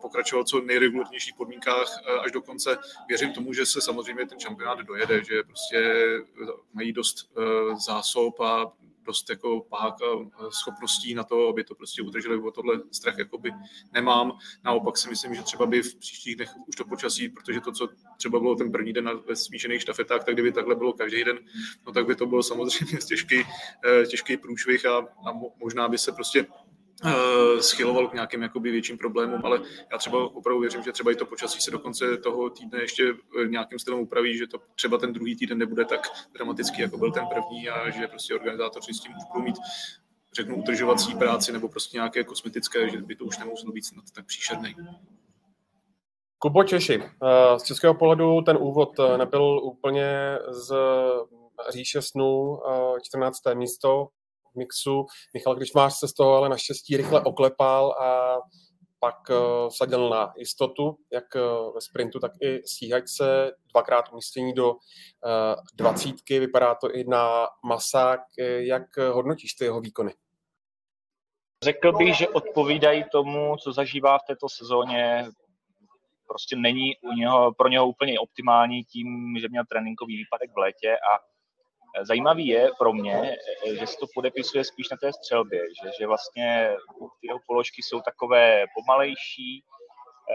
pokračoval 0.00 0.44
co 0.44 0.60
nejregulárnějších 0.60 1.34
podmínkách 1.34 1.88
až 2.24 2.32
do 2.32 2.40
konce. 2.40 2.78
Věřím 3.08 3.32
tomu, 3.32 3.52
že 3.52 3.66
se 3.66 3.80
samozřejmě 3.80 4.26
ten 4.26 4.40
šampionát 4.40 4.78
dojede, 4.88 5.24
že 5.24 5.42
prostě 5.42 6.04
mají 6.72 6.92
dost 6.92 7.30
uh, 7.36 7.78
zásob 7.78 8.40
a 8.40 8.72
dost 9.08 9.30
jako 9.30 9.60
pák 9.60 9.94
a 10.02 10.06
schopností 10.50 11.14
na 11.14 11.24
to, 11.24 11.48
aby 11.48 11.64
to 11.64 11.74
prostě 11.74 12.02
udrželi, 12.02 12.42
o 12.42 12.50
tohle 12.50 12.80
strach 12.92 13.18
jakoby 13.18 13.52
nemám. 13.92 14.38
Naopak 14.64 14.96
si 14.98 15.08
myslím, 15.08 15.34
že 15.34 15.42
třeba 15.42 15.66
by 15.66 15.82
v 15.82 15.96
příštích 15.96 16.36
dnech 16.36 16.50
už 16.68 16.76
to 16.76 16.84
počasí, 16.84 17.28
protože 17.28 17.60
to, 17.60 17.72
co 17.72 17.88
třeba 18.16 18.40
bylo 18.40 18.54
ten 18.54 18.72
první 18.72 18.92
den 18.92 19.04
na, 19.04 19.12
ve 19.12 19.36
smíšených 19.36 19.82
štafetách, 19.82 20.24
tak 20.24 20.34
kdyby 20.34 20.52
takhle 20.52 20.74
bylo 20.74 20.92
každý 20.92 21.24
den, 21.24 21.38
no 21.86 21.92
tak 21.92 22.06
by 22.06 22.14
to 22.14 22.26
bylo 22.26 22.42
samozřejmě 22.42 22.98
těžký, 23.08 23.36
eh, 23.84 24.06
těžký 24.06 24.36
průšvih 24.36 24.86
a, 24.86 24.96
a 24.98 25.32
možná 25.60 25.88
by 25.88 25.98
se 25.98 26.12
prostě 26.12 26.46
Eh, 26.46 26.67
schyloval 27.60 28.08
k 28.08 28.14
nějakým 28.14 28.42
jakoby 28.42 28.70
větším 28.70 28.98
problémům, 28.98 29.40
ale 29.44 29.60
já 29.92 29.98
třeba 29.98 30.34
opravdu 30.34 30.60
věřím, 30.60 30.82
že 30.82 30.92
třeba 30.92 31.12
i 31.12 31.14
to 31.14 31.26
počasí 31.26 31.60
se 31.60 31.70
do 31.70 31.78
konce 31.78 32.16
toho 32.16 32.50
týdne 32.50 32.80
ještě 32.80 33.14
eh, 33.42 33.48
nějakým 33.48 33.78
stylem 33.78 34.00
upraví, 34.00 34.38
že 34.38 34.46
to 34.46 34.58
třeba 34.74 34.98
ten 34.98 35.12
druhý 35.12 35.36
týden 35.36 35.58
nebude 35.58 35.84
tak 35.84 36.00
dramatický, 36.34 36.82
jako 36.82 36.98
byl 36.98 37.12
ten 37.12 37.26
první 37.26 37.68
a 37.68 37.90
že 37.90 38.06
prostě 38.06 38.34
organizátoři 38.34 38.94
s 38.94 39.00
tím 39.00 39.12
už 39.16 39.24
budou 39.32 39.44
mít 39.44 39.56
řeknu 40.34 40.56
utržovací 40.56 41.14
práci 41.14 41.52
nebo 41.52 41.68
prostě 41.68 41.96
nějaké 41.96 42.24
kosmetické, 42.24 42.90
že 42.90 42.98
by 42.98 43.16
to 43.16 43.24
už 43.24 43.38
nemuselo 43.38 43.72
být 43.72 43.84
snad 43.84 44.04
tak 44.14 44.26
příšerný. 44.26 44.74
Kubo 46.38 46.64
Češi, 46.64 47.02
eh, 47.02 47.58
z 47.58 47.62
českého 47.62 47.94
pohledu 47.94 48.42
ten 48.42 48.56
úvod 48.60 48.90
nebyl 49.16 49.60
úplně 49.62 50.38
z 50.50 50.74
říše 51.68 52.02
snů, 52.02 52.58
14. 53.02 53.54
místo, 53.54 54.08
mixu. 54.58 55.06
Michal 55.34 55.56
Kričmář 55.56 55.98
se 55.98 56.08
z 56.08 56.12
toho 56.12 56.34
ale 56.34 56.48
naštěstí 56.48 56.96
rychle 56.96 57.20
oklepal 57.20 57.92
a 57.92 58.36
pak 59.00 59.30
uh, 59.30 59.68
vsadil 59.68 60.08
na 60.08 60.32
jistotu, 60.36 60.96
jak 61.12 61.24
uh, 61.34 61.74
ve 61.74 61.80
sprintu, 61.80 62.18
tak 62.18 62.32
i 62.42 62.62
stíhačce, 62.66 63.52
dvakrát 63.72 64.12
umístění 64.12 64.54
do 64.54 64.72
uh, 64.72 64.78
dvacítky, 65.74 66.40
vypadá 66.40 66.74
to 66.74 66.94
i 66.94 67.04
na 67.04 67.46
masák. 67.64 68.20
Jak 68.58 68.96
hodnotíš 68.96 69.54
ty 69.54 69.64
jeho 69.64 69.80
výkony? 69.80 70.14
Řekl 71.64 71.92
bych, 71.92 72.16
že 72.16 72.28
odpovídají 72.28 73.04
tomu, 73.12 73.56
co 73.56 73.72
zažívá 73.72 74.18
v 74.18 74.26
této 74.26 74.48
sezóně. 74.48 75.24
Prostě 76.26 76.56
není 76.56 76.96
u 77.02 77.12
něho, 77.12 77.54
pro 77.54 77.68
něho 77.68 77.88
úplně 77.88 78.20
optimální 78.20 78.84
tím, 78.84 79.36
že 79.40 79.48
měl 79.48 79.64
tréninkový 79.68 80.16
výpadek 80.16 80.50
v 80.54 80.58
létě 80.58 80.96
a 80.96 81.27
Zajímavý 82.02 82.46
je 82.46 82.70
pro 82.78 82.92
mě, 82.92 83.36
že 83.80 83.86
se 83.86 83.96
to 84.00 84.06
podepisuje 84.14 84.64
spíš 84.64 84.90
na 84.90 84.96
té 84.96 85.12
střelbě, 85.12 85.60
že, 85.82 85.90
že 86.00 86.06
vlastně 86.06 86.76
ty 87.20 87.26
jeho 87.26 87.38
položky 87.46 87.82
jsou 87.82 88.00
takové 88.00 88.64
pomalejší, 88.74 89.64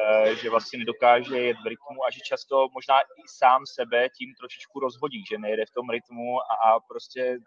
eh, 0.02 0.36
že 0.36 0.50
vlastně 0.50 0.80
nedokáže 0.80 1.40
jet 1.40 1.58
v 1.64 1.68
rytmu 1.68 2.06
a 2.08 2.12
že 2.12 2.20
často 2.20 2.68
možná 2.74 3.00
i 3.00 3.24
sám 3.28 3.62
sebe 3.66 4.10
tím 4.10 4.30
trošičku 4.40 4.80
rozhodí, 4.80 5.24
že 5.32 5.38
nejde 5.38 5.66
v 5.66 5.76
tom 5.76 5.90
rytmu 5.90 6.42
a, 6.42 6.70
a 6.70 6.80
prostě 6.80 7.38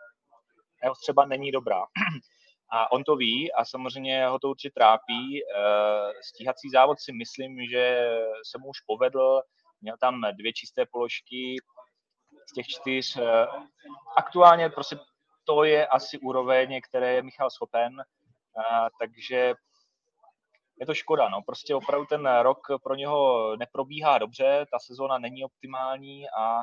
jeho 0.83 0.95
třeba 1.03 1.27
není 1.27 1.53
dobrá. 1.53 1.81
A 2.71 2.93
on 2.93 3.05
to 3.05 3.17
ví 3.17 3.53
a 3.53 3.65
samozřejmě 3.65 4.27
ho 4.27 4.39
to 4.39 4.51
určitě 4.51 4.71
trápí. 4.75 5.43
Eh, 5.43 6.13
stíhací 6.23 6.71
závod 6.71 7.01
si 7.01 7.13
myslím, 7.13 7.67
že 7.71 8.11
se 8.51 8.59
mu 8.59 8.69
už 8.69 8.81
povedl, 8.87 9.41
měl 9.81 9.97
tam 10.01 10.21
dvě 10.39 10.53
čisté 10.53 10.87
položky, 10.93 11.57
z 12.47 12.53
těch 12.53 12.67
čtyř. 12.67 13.17
Eh, 13.17 13.47
aktuálně 14.17 14.69
prostě 14.71 14.99
to 15.45 15.65
je 15.65 15.87
asi 15.87 16.19
úroveň, 16.19 16.81
které 16.89 17.13
je 17.15 17.23
Michal 17.23 17.51
schopen, 17.51 18.01
eh, 18.01 18.89
takže 19.01 19.55
je 20.81 20.87
to 20.87 20.95
škoda. 20.95 21.29
No. 21.29 21.43
Prostě 21.47 21.75
opravdu 21.75 22.07
ten 22.07 22.29
rok 22.43 22.59
pro 22.83 22.95
něho 22.95 23.57
neprobíhá 23.57 24.19
dobře, 24.19 24.67
ta 24.71 24.79
sezóna 24.79 25.19
není 25.19 25.45
optimální 25.45 26.25
a 26.29 26.63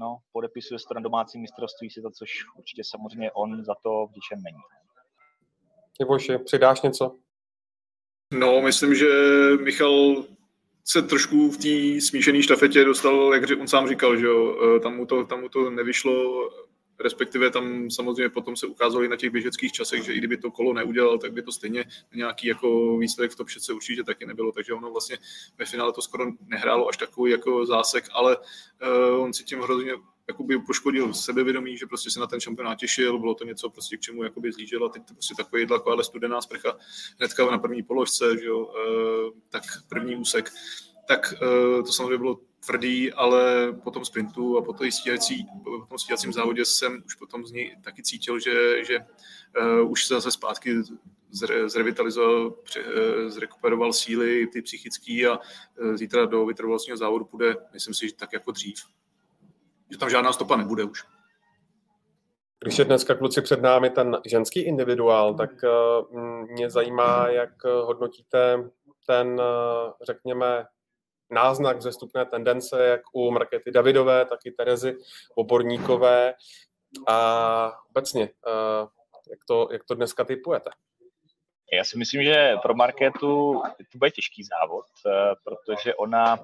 no, 0.00 0.18
podepisuje 0.32 0.78
se 0.78 0.84
to 0.88 0.94
na 0.94 1.00
domácí 1.00 1.38
mistrovství 1.38 1.88
to, 1.88 2.10
což 2.10 2.30
určitě 2.58 2.82
samozřejmě 2.84 3.32
on 3.32 3.64
za 3.64 3.74
to 3.82 4.06
vděčen 4.06 4.42
není. 4.42 4.62
Ivoši, 6.00 6.38
přidáš 6.38 6.82
něco? 6.82 7.16
No, 8.32 8.60
myslím, 8.60 8.94
že 8.94 9.06
Michal 9.64 10.24
se 10.84 11.02
trošku 11.02 11.50
v 11.50 11.56
té 11.56 12.00
smíšené 12.00 12.42
štafetě 12.42 12.84
dostal, 12.84 13.34
jak 13.34 13.60
on 13.60 13.68
sám 13.68 13.88
říkal, 13.88 14.16
že 14.16 14.26
jo, 14.26 14.58
e, 14.76 14.80
tam 14.80 14.96
mu 14.96 15.06
to, 15.06 15.24
tam 15.24 15.40
mu 15.40 15.48
to 15.48 15.70
nevyšlo, 15.70 16.48
respektive 17.00 17.50
tam 17.50 17.90
samozřejmě 17.90 18.28
potom 18.28 18.56
se 18.56 18.66
ukázalo 18.66 19.04
i 19.04 19.08
na 19.08 19.16
těch 19.16 19.30
běžeckých 19.30 19.72
časech, 19.72 20.04
že 20.04 20.12
i 20.12 20.18
kdyby 20.18 20.36
to 20.36 20.50
kolo 20.50 20.72
neudělal, 20.72 21.18
tak 21.18 21.32
by 21.32 21.42
to 21.42 21.52
stejně 21.52 21.84
nějaký 22.14 22.46
jako 22.46 22.98
výsledek 22.98 23.32
v 23.32 23.36
top 23.36 23.48
se 23.48 23.72
určitě 23.72 24.04
taky 24.04 24.26
nebylo, 24.26 24.52
takže 24.52 24.72
ono 24.72 24.90
vlastně 24.90 25.18
ve 25.58 25.64
finále 25.64 25.92
to 25.92 26.02
skoro 26.02 26.24
nehrálo 26.46 26.88
až 26.88 26.96
takový 26.96 27.32
jako 27.32 27.66
zásek, 27.66 28.04
ale 28.12 28.36
uh, 28.36 29.22
on 29.22 29.32
si 29.32 29.44
tím 29.44 29.60
hrozně 29.60 29.92
jakoby 30.28 30.58
poškodil 30.58 31.14
sebevědomí, 31.14 31.76
že 31.76 31.86
prostě 31.86 32.10
se 32.10 32.20
na 32.20 32.26
ten 32.26 32.40
šampionát 32.40 32.78
těšil, 32.78 33.18
bylo 33.18 33.34
to 33.34 33.44
něco, 33.44 33.70
prostě 33.70 33.96
k 33.96 34.00
čemu 34.00 34.22
jakoby 34.22 34.52
zlížel 34.52 34.84
a 34.84 34.88
teď 34.88 35.02
to 35.08 35.14
prostě 35.14 35.34
takový 35.36 35.66
ale 35.86 36.04
studená 36.04 36.40
sprcha 36.40 36.76
hnedka 37.18 37.50
na 37.50 37.58
první 37.58 37.82
položce, 37.82 38.38
že 38.38 38.46
jo, 38.46 38.68
e, 38.68 39.40
tak 39.48 39.62
první 39.88 40.16
úsek, 40.16 40.50
tak 41.08 41.32
e, 41.32 41.82
to 41.82 41.92
samozřejmě 41.92 42.18
bylo 42.18 42.38
tvrdý, 42.66 43.12
ale 43.12 43.72
po 43.72 43.90
tom 43.90 44.04
sprintu 44.04 44.58
a 44.58 44.62
po, 44.62 44.72
tom 44.72 44.90
stíhací, 44.90 45.46
po 45.64 45.86
tom 45.86 45.98
stíhacím 45.98 46.32
závodě 46.32 46.64
jsem 46.64 47.02
už 47.06 47.14
potom 47.14 47.46
z 47.46 47.52
něj 47.52 47.76
taky 47.82 48.02
cítil, 48.02 48.38
že, 48.38 48.84
že 48.84 48.98
uh, 49.80 49.90
už 49.90 50.06
se 50.06 50.14
zase 50.14 50.30
zpátky 50.30 50.74
zre, 51.30 51.68
zrevitalizoval, 51.68 52.50
pře, 52.50 52.84
zrekuperoval 53.28 53.92
síly, 53.92 54.46
ty 54.46 54.62
psychické 54.62 55.28
a 55.28 55.38
uh, 55.38 55.96
zítra 55.96 56.26
do 56.26 56.46
vytrvalostního 56.46 56.96
závodu 56.96 57.24
půjde, 57.24 57.56
myslím 57.72 57.94
si, 57.94 58.08
že 58.08 58.14
tak 58.14 58.32
jako 58.32 58.50
dřív 58.50 58.76
že 59.92 59.98
tam 59.98 60.10
žádná 60.10 60.32
stopa 60.32 60.56
nebude 60.56 60.84
už. 60.84 61.04
Když 62.60 62.78
je 62.78 62.84
dneska 62.84 63.14
kluci 63.14 63.42
před 63.42 63.62
námi 63.62 63.90
ten 63.90 64.20
ženský 64.26 64.60
individuál, 64.60 65.34
tak 65.34 65.50
uh, 65.62 66.20
mě 66.50 66.70
zajímá, 66.70 67.28
jak 67.28 67.64
hodnotíte 67.64 68.70
ten, 69.06 69.40
uh, 69.40 69.92
řekněme, 70.02 70.66
náznak 71.30 71.76
vzestupné 71.76 72.24
tendence, 72.24 72.86
jak 72.86 73.00
u 73.12 73.30
Markety 73.30 73.70
Davidové, 73.70 74.24
tak 74.24 74.40
i 74.44 74.50
Terezy 74.50 74.98
Oborníkové 75.34 76.34
a 77.08 77.72
obecně, 77.90 78.30
jak 79.30 79.38
to, 79.48 79.68
jak 79.72 79.84
to 79.84 79.94
dneska 79.94 80.24
typujete? 80.24 80.70
Já 81.72 81.84
si 81.84 81.98
myslím, 81.98 82.22
že 82.22 82.54
pro 82.62 82.74
Marketu 82.74 83.62
to 83.92 83.98
bude 83.98 84.10
těžký 84.10 84.42
závod, 84.44 84.84
protože 85.44 85.94
ona 85.94 86.36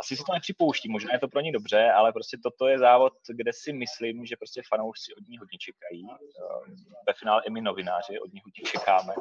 asi 0.00 0.16
si 0.16 0.24
to 0.24 0.32
nepřipouští, 0.32 0.88
možná 0.88 1.12
je 1.12 1.18
to 1.18 1.28
pro 1.28 1.40
ní 1.40 1.52
dobře, 1.52 1.90
ale 1.92 2.12
prostě 2.12 2.38
toto 2.42 2.68
je 2.68 2.78
závod, 2.78 3.12
kde 3.28 3.52
si 3.54 3.72
myslím, 3.72 4.26
že 4.26 4.36
prostě 4.36 4.62
fanoušci 4.68 5.14
od 5.14 5.28
ní 5.28 5.38
hodně 5.38 5.58
čekají. 5.58 6.06
Ehm, 6.10 6.74
ve 7.08 7.12
finále 7.18 7.42
i 7.46 7.50
my 7.50 7.60
novináři 7.60 8.20
od 8.20 8.32
ní 8.32 8.40
hodně 8.44 8.70
čekáme. 8.70 9.14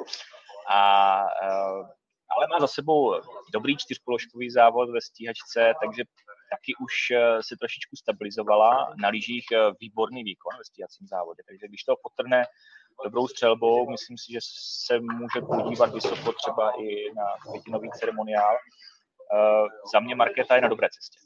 A, 0.70 1.22
ehm, 1.44 1.90
ale 2.38 2.48
má 2.52 2.60
za 2.60 2.68
sebou 2.68 3.22
dobrý 3.54 3.78
čtyřpoložkový 3.78 4.50
závod 4.50 4.90
ve 4.90 5.02
stíhačce, 5.02 5.74
takže 5.82 6.04
taky 6.54 6.72
už 6.86 6.94
eh, 7.12 7.44
se 7.48 7.56
trošičku 7.60 7.96
stabilizovala. 7.96 8.94
Na 9.02 9.10
lyžích 9.10 9.46
eh, 9.52 9.58
výborný 9.80 10.24
výkon 10.24 10.58
ve 10.58 10.64
stíhacím 10.64 11.08
závodě, 11.08 11.42
takže 11.48 11.68
když 11.68 11.84
to 11.84 11.96
potrhne 12.04 12.46
dobrou 13.04 13.28
střelbou, 13.28 13.90
myslím 13.90 14.18
si, 14.18 14.32
že 14.32 14.40
se 14.86 15.00
může 15.00 15.42
podívat 15.42 15.94
vysoko 15.94 16.34
třeba 16.34 16.72
i 16.82 17.14
na 17.16 17.26
květinový 17.50 17.90
ceremoniál 18.00 18.56
za 19.94 20.00
mě 20.00 20.16
Markéta 20.16 20.56
je 20.56 20.62
na 20.62 20.68
dobré 20.68 20.88
cestě. 20.90 21.20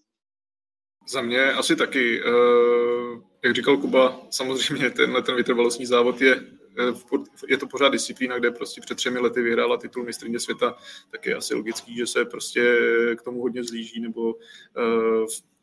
Za 1.10 1.22
mě 1.22 1.52
asi 1.54 1.76
taky. 1.76 2.24
Uh, 2.24 3.22
jak 3.44 3.56
říkal 3.56 3.78
Kuba, 3.78 4.22
samozřejmě 4.30 4.90
tenhle 4.90 5.22
ten 5.22 5.36
vytrvalostní 5.36 5.86
závod 5.86 6.22
je 6.22 6.36
eh, 6.80 7.18
je 7.48 7.58
to 7.58 7.68
pořád 7.68 7.90
disciplína, 7.90 8.40
kde 8.40 8.52
prostě 8.52 8.82
před 8.82 8.96
třemi 8.96 9.20
lety 9.20 9.42
vyhrála 9.42 9.78
titul 9.78 10.04
mistrně 10.04 10.40
světa, 10.40 10.76
tak 11.12 11.26
je 11.26 11.36
asi 11.36 11.56
logický, 11.56 11.96
že 11.96 12.08
se 12.08 12.26
prostě 12.26 12.76
k 13.18 13.22
tomu 13.22 13.42
hodně 13.42 13.64
zlíží, 13.64 14.02
nebo 14.02 14.36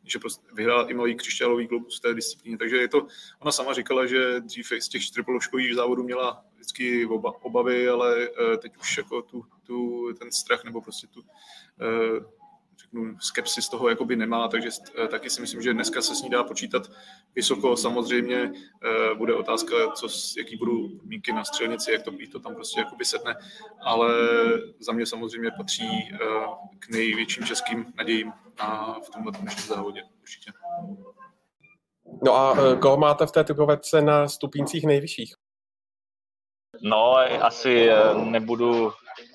že 0.03 0.19
prostě 0.19 0.45
vyhrála 0.53 0.89
i 0.89 0.93
malý 0.93 1.15
křišťálový 1.15 1.67
globus 1.67 1.97
v 1.99 2.01
té 2.01 2.13
disciplíně. 2.13 2.57
Takže 2.57 2.77
je 2.77 2.87
to, 2.87 3.07
ona 3.39 3.51
sama 3.51 3.73
říkala, 3.73 4.05
že 4.05 4.39
dřív 4.39 4.67
z 4.79 4.89
těch 4.89 5.01
čtyřpoložkových 5.01 5.75
závodů 5.75 6.03
měla 6.03 6.45
vždycky 6.55 7.05
oba, 7.05 7.33
obavy, 7.41 7.87
ale 7.87 8.29
teď 8.57 8.77
už 8.77 8.97
jako 8.97 9.21
tu, 9.21 9.45
tu, 9.67 10.13
ten 10.13 10.31
strach 10.31 10.63
nebo 10.63 10.81
prostě 10.81 11.07
tu 11.07 11.23
řeknu, 12.95 13.19
skepsi 13.19 13.61
z 13.61 13.69
toho 13.69 13.89
jakoby 13.89 14.15
nemá, 14.15 14.47
takže 14.47 14.69
eh, 15.03 15.07
taky 15.07 15.29
si 15.29 15.41
myslím, 15.41 15.61
že 15.61 15.73
dneska 15.73 16.01
se 16.01 16.15
s 16.15 16.21
ní 16.21 16.29
dá 16.29 16.43
počítat 16.43 16.91
vysoko. 17.35 17.77
Samozřejmě 17.77 18.51
eh, 18.83 19.15
bude 19.15 19.33
otázka, 19.33 19.75
co, 19.91 20.07
jaký 20.37 20.57
budou 20.57 20.89
podmínky 20.89 21.33
na 21.33 21.43
střelnici, 21.43 21.91
jak 21.91 22.03
to, 22.03 22.11
být 22.11 22.31
to 22.31 22.39
tam 22.39 22.55
prostě 22.55 22.79
jakoby 22.79 23.05
sedne, 23.05 23.35
ale 23.81 24.13
za 24.79 24.91
mě 24.91 25.05
samozřejmě 25.05 25.51
patří 25.57 26.09
eh, 26.13 26.17
k 26.79 26.89
největším 26.89 27.45
českým 27.45 27.85
nadějím 27.97 28.33
na, 28.59 28.99
v 29.05 29.09
tomhle 29.09 29.31
dnešním 29.31 29.67
závodě 29.67 30.03
určitě. 30.21 30.51
No 32.23 32.33
a 32.33 32.55
koho 32.81 32.97
máte 32.97 33.25
v 33.25 33.31
té 33.31 33.43
typovetce 33.43 34.01
na 34.01 34.27
stupíncích 34.27 34.85
nejvyšších? 34.85 35.35
No, 36.81 37.15
asi 37.41 37.89
nebudu 38.13 38.91
Eh, 38.91 39.34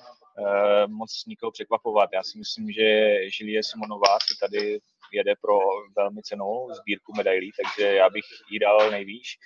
moc 0.87 1.25
nikoho 1.27 1.51
překvapovat. 1.51 2.09
Já 2.13 2.23
si 2.23 2.37
myslím, 2.37 2.71
že 2.71 3.15
Žilie 3.29 3.63
Simonová 3.63 4.17
se 4.27 4.33
tady 4.39 4.79
jede 5.13 5.33
pro 5.41 5.59
velmi 5.95 6.21
cenou 6.21 6.69
sbírku 6.73 7.13
medailí, 7.17 7.51
takže 7.59 7.95
já 7.95 8.09
bych 8.09 8.23
jí 8.51 8.59
dal 8.59 8.91
nejvýš. 8.91 9.37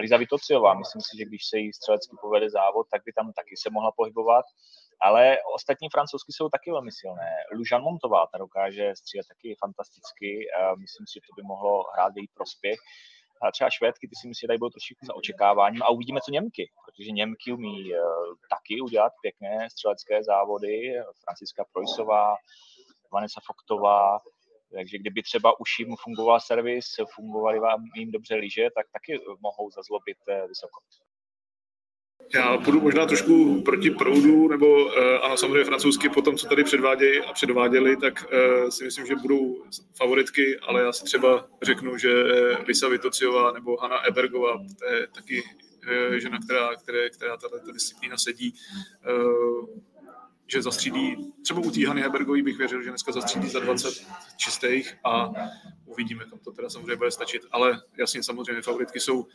Liza 0.00 0.16
Vitociová, 0.16 0.74
myslím 0.74 1.02
si, 1.02 1.16
že 1.18 1.24
když 1.24 1.42
se 1.46 1.58
jí 1.58 1.72
střelecky 1.72 2.16
povede 2.20 2.50
závod, 2.50 2.86
tak 2.90 3.02
by 3.06 3.12
tam 3.12 3.32
taky 3.32 3.56
se 3.56 3.70
mohla 3.70 3.92
pohybovat. 3.96 4.44
Ale 5.04 5.38
ostatní 5.54 5.88
francouzsky 5.92 6.32
jsou 6.32 6.48
taky 6.48 6.70
velmi 6.70 6.92
silné. 6.92 7.30
Lužan 7.52 7.82
Montová, 7.82 8.26
ta 8.26 8.38
dokáže 8.38 8.92
střílet 8.96 9.26
taky 9.28 9.56
fantasticky. 9.60 10.30
Myslím 10.78 11.06
si, 11.06 11.12
že 11.14 11.20
to 11.20 11.34
by 11.36 11.42
mohlo 11.42 11.84
hrát 11.94 12.12
její 12.16 12.28
prospěch 12.34 12.78
třeba 13.50 13.70
Švédky, 13.70 14.08
ty 14.08 14.14
si 14.16 14.28
myslím, 14.28 14.40
že 14.40 14.46
tady 14.46 14.58
budou 14.58 14.70
trošičku 14.70 15.06
za 15.06 15.14
očekáváním. 15.14 15.82
A 15.82 15.90
uvidíme, 15.90 16.20
co 16.24 16.30
Němky, 16.30 16.70
protože 16.84 17.10
Němky 17.10 17.52
umí 17.52 17.94
uh, 17.94 17.98
taky 18.50 18.80
udělat 18.80 19.12
pěkné 19.22 19.70
střelecké 19.70 20.24
závody, 20.24 20.92
Franciska 21.24 21.64
Projsová, 21.72 22.34
Vanessa 23.12 23.40
Foktová, 23.46 24.18
takže 24.74 24.98
kdyby 24.98 25.22
třeba 25.22 25.60
už 25.60 25.78
jim 25.78 25.96
fungoval 25.96 26.40
servis, 26.40 26.86
fungovaly 27.14 27.58
vám 27.58 27.84
jim 27.96 28.10
dobře 28.10 28.34
liže, 28.34 28.68
tak 28.74 28.86
taky 28.92 29.20
mohou 29.40 29.70
zazlobit 29.70 30.18
uh, 30.28 30.48
vysoko. 30.48 30.80
Já 32.34 32.58
půjdu 32.58 32.80
možná 32.80 33.06
trošku 33.06 33.62
proti 33.62 33.90
proudu, 33.90 34.48
nebo 34.48 34.84
uh, 34.84 34.92
ano, 35.22 35.36
samozřejmě 35.36 35.64
francouzsky 35.64 36.08
po 36.08 36.22
tom, 36.22 36.36
co 36.36 36.46
tady 36.46 36.64
předvádějí 36.64 37.20
a 37.20 37.32
předváděli, 37.32 37.96
tak 37.96 38.24
uh, 38.24 38.68
si 38.68 38.84
myslím, 38.84 39.06
že 39.06 39.16
budou 39.16 39.64
favoritky, 39.98 40.58
ale 40.58 40.82
já 40.82 40.92
si 40.92 41.04
třeba 41.04 41.46
řeknu, 41.62 41.98
že 41.98 42.12
Lisa 42.66 42.88
Vitociová 42.88 43.52
nebo 43.52 43.76
Hanna 43.76 44.06
Ebergová, 44.06 44.58
to 44.78 44.94
je 44.94 45.06
taky 45.06 45.42
žena, 46.16 46.38
která, 46.44 46.76
které, 46.76 47.10
která 47.10 47.36
tato 47.36 47.72
disciplína 47.72 48.16
sedí, 48.18 48.54
že 50.46 50.62
zastřídí, 50.62 51.32
třeba 51.42 51.60
u 51.60 51.70
té 51.70 51.86
Hany 51.86 52.02
Hebergový 52.02 52.42
bych 52.42 52.58
věřil, 52.58 52.82
že 52.82 52.88
dneska 52.88 53.12
zastřídí 53.12 53.48
za 53.48 53.60
20 53.60 54.06
čistých 54.36 54.94
a 55.04 55.30
uvidíme, 55.86 56.24
kam 56.30 56.38
to 56.38 56.52
teda 56.52 56.70
samozřejmě 56.70 56.96
bude 56.96 57.10
stačit. 57.10 57.42
Ale 57.52 57.80
jasně, 57.98 58.22
samozřejmě 58.22 58.62
favoritky 58.62 59.00
jsou 59.00 59.26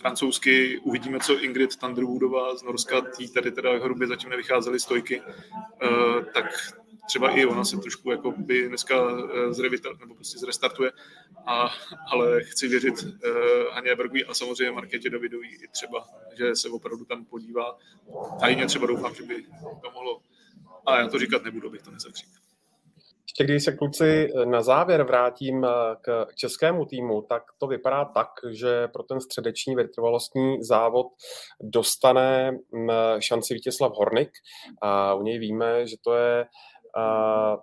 francouzsky 0.00 0.78
uvidíme, 0.78 1.20
co 1.20 1.40
Ingrid 1.44 1.76
Thunderwoodová 1.76 2.56
z 2.56 2.62
Norska, 2.62 3.00
tý 3.00 3.32
tady 3.32 3.52
teda 3.52 3.78
hrubě 3.78 4.06
zatím 4.06 4.30
nevycházely 4.30 4.80
stojky, 4.80 5.20
uh, 5.20 6.24
tak 6.34 6.46
třeba 7.06 7.30
i 7.30 7.46
ona 7.46 7.64
se 7.64 7.76
trošku 7.76 8.10
jako 8.10 8.32
by 8.36 8.68
dneska 8.68 9.12
uh, 9.12 9.24
zrevital, 9.50 9.96
nebo 10.00 10.14
prostě 10.14 10.38
zrestartuje, 10.38 10.92
a, 11.46 11.70
ale 12.12 12.44
chci 12.44 12.68
věřit 12.68 13.02
uh, 13.02 13.10
Haně 13.72 13.96
Berguji 13.96 14.24
a 14.24 14.34
samozřejmě 14.34 14.72
Markétě 14.72 15.10
Davidový 15.10 15.48
i 15.48 15.68
třeba, 15.68 16.08
že 16.38 16.56
se 16.56 16.68
opravdu 16.68 17.04
tam 17.04 17.24
podívá. 17.24 17.78
Tajně 18.40 18.66
třeba 18.66 18.86
doufám, 18.86 19.14
že 19.14 19.22
by 19.22 19.42
to 19.82 19.90
mohlo, 19.94 20.20
a 20.86 20.98
já 20.98 21.08
to 21.08 21.18
říkat 21.18 21.44
nebudu, 21.44 21.68
abych 21.68 21.82
to 21.82 21.90
nezakřikl. 21.90 22.41
Ještě 23.24 23.44
když 23.44 23.64
se 23.64 23.72
kluci 23.72 24.28
na 24.44 24.62
závěr 24.62 25.02
vrátím 25.02 25.64
eh, 25.64 25.68
k 26.00 26.26
českému 26.34 26.84
týmu, 26.84 27.22
tak 27.22 27.42
to 27.58 27.66
vypadá 27.66 28.04
tak, 28.04 28.28
že 28.50 28.88
pro 28.88 29.02
ten 29.02 29.20
středeční 29.20 29.76
vytrvalostní 29.76 30.64
závod 30.64 31.06
dostane 31.62 32.50
mm, 32.50 32.90
šanci 33.18 33.54
Vítězslav 33.54 33.92
Hornik 33.94 34.30
a 34.82 35.14
u 35.14 35.22
něj 35.22 35.38
víme, 35.38 35.86
že 35.86 35.96
to 36.04 36.14
je 36.14 36.40
eh, 36.40 37.56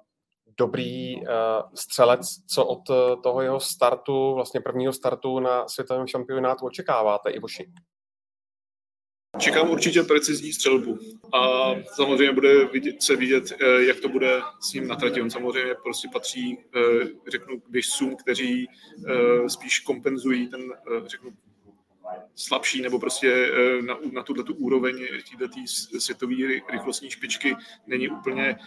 dobrý 0.57 1.15
eh, 1.17 1.27
střelec, 1.75 2.21
co 2.53 2.65
od 2.65 2.81
toho 3.23 3.41
jeho 3.41 3.59
startu, 3.59 4.33
vlastně 4.33 4.61
prvního 4.61 4.93
startu 4.93 5.39
na 5.39 5.67
světovém 5.67 6.07
šampionátu 6.07 6.65
očekáváte, 6.65 7.31
Ivoši? 7.31 7.71
Čekám 9.39 9.69
určitě 9.69 10.03
precizní 10.03 10.53
střelbu 10.53 10.99
a 11.33 11.71
samozřejmě 11.93 12.33
bude 12.33 12.65
vidět, 12.65 13.03
se 13.03 13.15
vidět, 13.15 13.51
eh, 13.51 13.83
jak 13.83 13.99
to 13.99 14.09
bude 14.09 14.41
s 14.61 14.73
ním 14.73 14.87
na 14.87 14.95
trati. 14.95 15.21
On 15.21 15.29
samozřejmě 15.29 15.75
prostě 15.83 16.07
patří, 16.13 16.57
eh, 16.75 17.07
řeknu, 17.27 17.59
k 17.59 17.69
běžcům, 17.69 18.15
kteří 18.15 18.67
eh, 19.07 19.49
spíš 19.49 19.79
kompenzují 19.79 20.47
ten, 20.47 20.61
řeknu, 21.05 21.33
slabší 22.35 22.81
nebo 22.81 22.99
prostě 22.99 23.51
na, 23.81 23.97
na 24.11 24.23
tuto 24.23 24.43
tu 24.43 24.53
úroveň 24.53 25.07
této 25.39 25.53
světové 25.99 26.35
rychlostní 26.71 27.09
špičky 27.09 27.55
není 27.87 28.09
úplně 28.09 28.57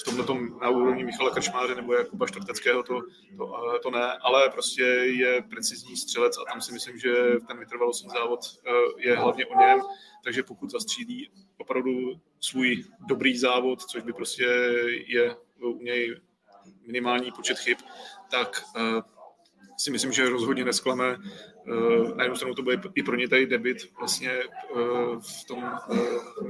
v 0.00 0.04
tomhle 0.04 0.24
tom 0.24 0.58
na 0.58 0.68
úrovni 0.68 1.04
Michala 1.04 1.30
Krčmáře 1.30 1.74
nebo 1.74 1.94
Jakuba 1.94 2.26
Štorteckého 2.26 2.82
to, 2.82 3.00
to, 3.36 3.78
to 3.82 3.90
ne, 3.90 4.12
ale 4.20 4.50
prostě 4.50 4.82
je 4.82 5.42
precizní 5.42 5.96
střelec 5.96 6.38
a 6.38 6.52
tam 6.52 6.60
si 6.60 6.72
myslím, 6.72 6.98
že 6.98 7.14
ten 7.48 7.58
vytrvalostní 7.58 8.10
závod 8.10 8.40
eh, 8.66 8.70
je 8.98 9.16
hlavně 9.16 9.46
o 9.46 9.60
něm, 9.60 9.80
takže 10.24 10.42
pokud 10.42 10.70
zastřídí 10.70 11.30
opravdu 11.58 12.20
svůj 12.40 12.84
dobrý 13.08 13.38
závod, 13.38 13.82
což 13.82 14.02
by 14.02 14.12
prostě 14.12 14.44
je 15.06 15.36
u 15.60 15.82
něj 15.82 16.20
minimální 16.86 17.32
počet 17.32 17.58
chyb, 17.58 17.78
tak 18.30 18.64
uh, 18.76 19.02
si 19.76 19.90
myslím, 19.90 20.12
že 20.12 20.28
rozhodně 20.28 20.64
nesklame. 20.64 21.16
Na 22.14 22.22
jednu 22.22 22.36
stranu 22.36 22.54
to 22.54 22.62
bude 22.62 22.80
i 22.94 23.02
pro 23.02 23.16
ně 23.16 23.28
tady 23.28 23.46
debit 23.46 23.92
vlastně 23.98 24.32
v 25.20 25.44
tom 25.48 25.72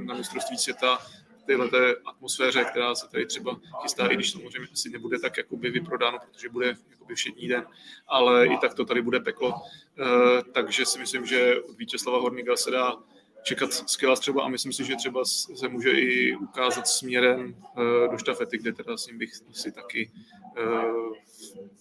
na 0.05 0.15
mistrovství 0.15 0.57
světa 0.57 0.99
téhle 1.45 1.69
té 1.69 1.95
atmosféře, 2.05 2.63
která 2.63 2.95
se 2.95 3.07
tady 3.07 3.25
třeba 3.25 3.59
chystá, 3.81 4.07
i 4.07 4.15
když 4.15 4.31
samozřejmě 4.31 4.67
asi 4.73 4.89
nebude 4.89 5.19
tak 5.19 5.37
jakoby 5.37 5.69
vyprodáno, 5.69 6.17
protože 6.19 6.49
bude 6.49 6.75
jakoby 6.89 7.15
všední 7.15 7.47
den, 7.47 7.65
ale 8.07 8.47
i 8.47 8.57
tak 8.57 8.73
to 8.73 8.85
tady 8.85 9.01
bude 9.01 9.19
peklo. 9.19 9.53
Eh, 9.99 10.41
takže 10.53 10.85
si 10.85 10.99
myslím, 10.99 11.25
že 11.25 11.61
od 11.61 11.77
Vítězslava 11.77 12.19
Horniga 12.19 12.55
se 12.55 12.71
dá 12.71 12.97
čekat 13.43 13.73
skvělá 13.73 14.15
střeba 14.15 14.43
a 14.43 14.47
myslím 14.47 14.73
si, 14.73 14.83
že 14.83 14.95
třeba 14.95 15.25
se 15.25 15.67
může 15.67 15.91
i 15.91 16.35
ukázat 16.35 16.87
směrem 16.87 17.55
eh, 17.77 18.07
do 18.11 18.17
štafety, 18.17 18.57
kde 18.57 18.73
teda 18.73 18.97
s 18.97 19.07
ním 19.07 19.17
bych 19.17 19.31
si 19.51 19.71
taky 19.71 20.11
eh, 20.57 20.63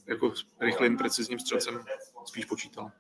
jako 0.07 0.33
rychlým, 0.61 0.96
precizním 0.96 1.38
střelcem 1.38 1.85
spíš 2.24 2.44
počítal. 2.44 2.90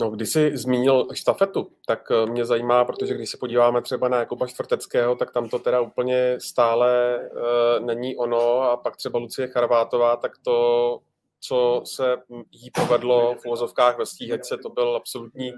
No, 0.00 0.10
když 0.10 0.28
jsi 0.28 0.56
zmínil 0.56 1.08
štafetu, 1.14 1.70
tak 1.86 2.08
eh, 2.10 2.30
mě 2.30 2.44
zajímá, 2.44 2.84
protože 2.84 3.14
když 3.14 3.30
se 3.30 3.36
podíváme 3.36 3.82
třeba 3.82 4.08
na 4.08 4.18
Jakuba 4.18 4.46
Čtvrteckého, 4.46 5.16
tak 5.16 5.32
tam 5.32 5.48
to 5.48 5.58
teda 5.58 5.80
úplně 5.80 6.36
stále 6.40 7.20
uh, 7.32 7.86
není 7.86 8.16
ono 8.16 8.60
a 8.60 8.76
pak 8.76 8.96
třeba 8.96 9.18
Lucie 9.18 9.48
Charvátová, 9.48 10.16
tak 10.16 10.32
to, 10.38 10.98
co 11.40 11.82
se 11.84 12.16
jí 12.52 12.70
povedlo 12.70 13.34
v 13.34 13.46
uvozovkách 13.46 13.98
ve 13.98 14.06
stíhačce, 14.06 14.56
to 14.56 14.68
byl 14.68 14.96
absolutní 14.96 15.52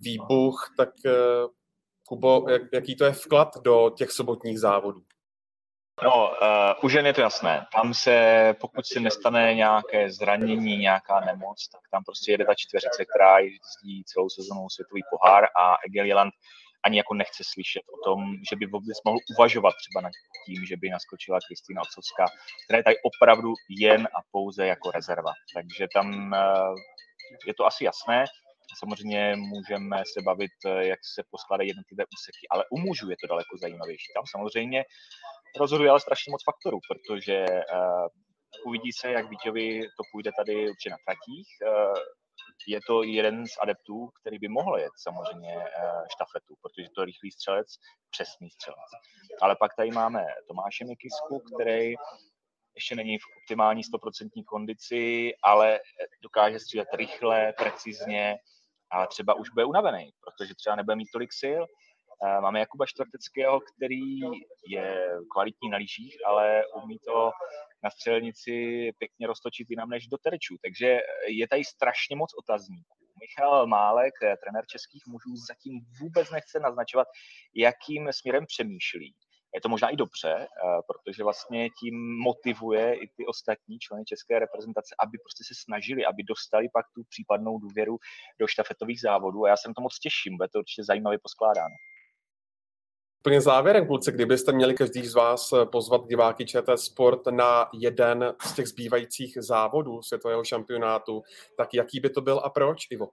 výbuch, 0.00 0.74
tak 0.76 0.90
uh, 1.06 1.50
Kubo, 2.08 2.46
jak, 2.48 2.62
jaký 2.72 2.96
to 2.96 3.04
je 3.04 3.12
vklad 3.12 3.48
do 3.62 3.90
těch 3.96 4.10
sobotních 4.10 4.60
závodů? 4.60 5.00
No, 6.02 6.30
uh, 6.30 6.84
u 6.84 6.88
žen 6.88 7.06
je 7.06 7.12
to 7.12 7.20
jasné. 7.20 7.66
Tam 7.72 7.94
se, 7.94 8.54
pokud 8.60 8.86
se 8.86 9.00
nestane 9.00 9.54
nějaké 9.54 10.10
zranění, 10.10 10.76
nějaká 10.76 11.20
nemoc, 11.20 11.68
tak 11.68 11.80
tam 11.90 12.04
prostě 12.04 12.32
jede 12.32 12.44
ta 12.44 12.54
čtveřice, 12.56 13.04
která 13.04 13.38
jezdí 13.38 14.04
celou 14.06 14.28
sezonu 14.28 14.68
světový 14.70 15.02
pohár 15.10 15.44
a 15.44 15.76
Egil 15.86 16.06
Jeland 16.06 16.34
ani 16.84 16.96
jako 16.96 17.14
nechce 17.14 17.42
slyšet 17.52 17.82
o 17.94 18.10
tom, 18.10 18.20
že 18.50 18.56
by 18.56 18.66
vůbec 18.66 18.98
mohl 19.04 19.18
uvažovat 19.36 19.74
třeba 19.82 20.00
nad 20.00 20.12
tím, 20.46 20.64
že 20.66 20.76
by 20.76 20.90
naskočila 20.90 21.38
Kristýna 21.46 21.82
Otcovská, 21.82 22.26
která 22.64 22.76
je 22.76 22.84
tady 22.84 22.96
opravdu 23.02 23.52
jen 23.68 24.06
a 24.06 24.18
pouze 24.30 24.66
jako 24.66 24.90
rezerva. 24.90 25.32
Takže 25.54 25.86
tam 25.94 26.32
uh, 26.32 26.74
je 27.46 27.54
to 27.54 27.66
asi 27.66 27.84
jasné. 27.84 28.24
Samozřejmě 28.76 29.36
můžeme 29.36 30.02
se 30.12 30.22
bavit, 30.22 30.50
jak 30.78 30.98
se 31.14 31.22
poskládají 31.30 31.68
jednotlivé 31.68 32.04
úseky, 32.16 32.44
ale 32.50 32.64
u 32.70 32.78
mužů 32.78 33.10
je 33.10 33.16
to 33.20 33.26
daleko 33.26 33.58
zajímavější. 33.60 34.12
Tam 34.14 34.24
samozřejmě 34.30 34.84
rozhoduje 35.58 35.90
ale 35.90 36.00
strašně 36.00 36.30
moc 36.30 36.42
faktorů, 36.44 36.78
protože 36.88 37.44
uh, 37.48 38.06
uvidí 38.66 38.92
se, 38.92 39.10
jak 39.10 39.30
Vítěvi 39.30 39.80
to 39.80 40.02
půjde 40.12 40.30
tady 40.38 40.70
určitě 40.70 40.90
na 40.90 40.96
tratích. 41.06 41.48
Uh, 41.62 41.98
je 42.68 42.80
to 42.86 43.02
jeden 43.02 43.46
z 43.46 43.54
adeptů, 43.62 44.08
který 44.20 44.38
by 44.38 44.48
mohl 44.48 44.78
jet 44.78 44.92
samozřejmě 44.96 45.54
štafetu, 46.14 46.54
protože 46.62 46.88
to 46.94 47.00
je 47.00 47.06
rychlý 47.06 47.30
střelec, 47.30 47.66
přesný 48.10 48.50
střelec. 48.50 48.90
Ale 49.42 49.56
pak 49.56 49.74
tady 49.76 49.90
máme 49.90 50.24
Tomáše 50.48 50.84
Mikisku, 50.84 51.40
který 51.40 51.94
ještě 52.74 52.94
není 52.94 53.18
v 53.18 53.28
optimální 53.42 53.82
100% 53.82 54.44
kondici, 54.44 55.32
ale 55.42 55.80
dokáže 56.22 56.58
střílet 56.58 56.88
rychle, 56.94 57.52
precizně 57.58 58.36
a 58.90 59.06
třeba 59.06 59.34
už 59.34 59.50
bude 59.50 59.64
unavený, 59.64 60.10
protože 60.24 60.54
třeba 60.54 60.76
nebude 60.76 60.96
mít 60.96 61.08
tolik 61.12 61.32
sil 61.42 61.62
Eh, 62.24 62.40
máme 62.40 62.60
Jakuba 62.60 62.86
Čtvrteckého, 62.86 63.60
který 63.60 64.20
je 64.68 65.08
kvalitní 65.32 65.70
na 65.70 65.78
lyžích, 65.78 66.16
ale 66.26 66.62
umí 66.82 66.98
to 66.98 67.30
na 67.82 67.90
střelnici 67.90 68.90
pěkně 68.98 69.26
roztočit 69.26 69.70
jinam 69.70 69.88
než 69.90 70.06
do 70.06 70.18
terčů. 70.18 70.56
Takže 70.62 70.98
je 71.28 71.48
tady 71.48 71.64
strašně 71.64 72.16
moc 72.16 72.30
otazníků. 72.38 72.98
Michal 73.20 73.66
Málek, 73.66 74.14
eh, 74.22 74.36
trenér 74.36 74.66
českých 74.66 75.02
mužů, 75.06 75.36
zatím 75.48 75.80
vůbec 76.00 76.30
nechce 76.30 76.60
naznačovat, 76.60 77.08
jakým 77.54 78.08
směrem 78.12 78.46
přemýšlí. 78.46 79.14
Je 79.58 79.62
to 79.62 79.68
možná 79.68 79.88
i 79.88 79.96
dobře, 79.96 80.34
eh, 80.34 80.46
protože 80.86 81.24
vlastně 81.24 81.68
tím 81.80 82.18
motivuje 82.18 82.94
i 82.94 83.08
ty 83.16 83.26
ostatní 83.26 83.78
členy 83.78 84.04
české 84.04 84.38
reprezentace, 84.38 84.94
aby 84.98 85.18
prostě 85.18 85.44
se 85.44 85.54
snažili, 85.64 86.06
aby 86.06 86.22
dostali 86.22 86.68
pak 86.72 86.86
tu 86.94 87.02
případnou 87.08 87.58
důvěru 87.58 87.98
do 88.40 88.46
štafetových 88.46 89.00
závodů. 89.00 89.44
A 89.44 89.48
já 89.48 89.56
se 89.56 89.68
na 89.68 89.74
to 89.74 89.80
moc 89.80 89.98
těším, 89.98 90.36
bude 90.36 90.48
to 90.48 90.58
určitě 90.58 90.84
zajímavě 90.84 91.18
poskládáno. 91.22 91.74
Úplně 93.22 93.40
závěrem, 93.40 93.86
kluci, 93.86 94.12
kdybyste 94.12 94.52
měli 94.52 94.74
každý 94.74 95.06
z 95.06 95.14
vás 95.14 95.52
eh, 95.52 95.66
pozvat 95.66 96.06
diváky 96.06 96.46
ČT 96.46 96.80
Sport 96.80 97.26
na 97.26 97.70
jeden 97.74 98.34
z 98.42 98.52
těch 98.52 98.66
zbývajících 98.66 99.38
závodů 99.40 100.02
světového 100.02 100.44
šampionátu, 100.44 101.22
tak 101.56 101.74
jaký 101.74 102.00
by 102.00 102.10
to 102.10 102.20
byl 102.20 102.40
a 102.44 102.50
proč, 102.50 102.86
Ivo? 102.90 103.08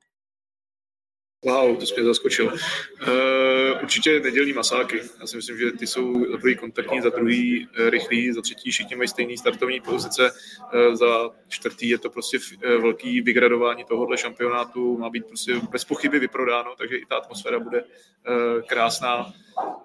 Wow, 1.44 1.78
to 1.78 1.86
jsi 1.86 2.04
zaskočil. 2.04 2.46
Uh, 2.46 3.82
určitě 3.84 4.20
nedělní 4.20 4.54
masáky. 4.54 5.02
Já 5.20 5.28
si 5.28 5.36
myslím, 5.36 5.58
že 5.58 5.72
ty 5.72 5.88
jsou 5.88 6.32
za 6.32 6.38
prvý 6.38 6.56
kontaktní, 6.56 7.02
za 7.02 7.10
druhý 7.10 7.68
uh, 7.68 7.90
rychlý, 7.90 8.32
za 8.32 8.42
třetí 8.42 8.72
všichni 8.72 8.96
mají 8.96 9.08
stejný 9.08 9.38
startovní 9.38 9.82
pozice, 9.82 10.32
uh, 10.32 10.96
za 10.96 11.30
čtvrtý 11.48 11.90
je 11.90 11.98
to 11.98 12.10
prostě 12.10 12.38
uh, 12.38 12.62
velký 12.82 13.22
vygradování 13.22 13.84
tohohle 13.84 14.18
šampionátu, 14.18 14.98
má 14.98 15.10
být 15.10 15.26
prostě 15.26 15.56
bez 15.72 15.86
pochyby 15.86 16.20
vyprodáno, 16.20 16.76
takže 16.78 16.98
i 16.98 17.06
ta 17.06 17.16
atmosféra 17.16 17.60
bude 17.60 17.84
uh, 17.84 18.62
krásná. 18.68 19.34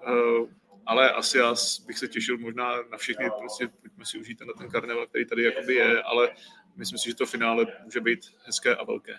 Uh, 0.07 0.47
ale 0.85 1.11
asi 1.11 1.37
já 1.37 1.55
bych 1.87 1.97
se 1.97 2.07
těšil 2.07 2.37
možná 2.37 2.75
na 2.91 2.97
všechny, 2.97 3.29
prostě 3.39 3.67
pojďme 3.81 4.05
si 4.05 4.17
užít 4.17 4.41
na 4.41 4.53
ten 4.53 4.69
karneval, 4.69 5.07
který 5.07 5.25
tady 5.25 5.43
jakoby 5.43 5.75
je, 5.75 6.01
ale 6.01 6.29
myslím 6.75 6.99
si, 6.99 7.09
že 7.09 7.15
to 7.15 7.25
finále 7.25 7.65
může 7.83 7.99
být 7.99 8.19
hezké 8.45 8.75
a 8.75 8.83
velké. 8.83 9.13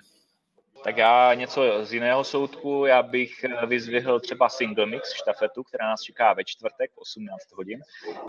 Tak 0.85 0.97
já 0.97 1.35
něco 1.35 1.85
z 1.85 1.93
jiného 1.93 2.25
soudku, 2.25 2.87
já 2.87 3.03
bych 3.03 3.45
vyzvihl 3.67 4.21
třeba 4.21 4.49
single 4.49 4.87
mix 4.87 5.13
štafetu, 5.13 5.63
která 5.63 5.87
nás 5.87 6.03
čeká 6.03 6.33
ve 6.33 6.45
čtvrtek 6.45 6.91
18 6.95 7.53
hodin. 7.57 7.81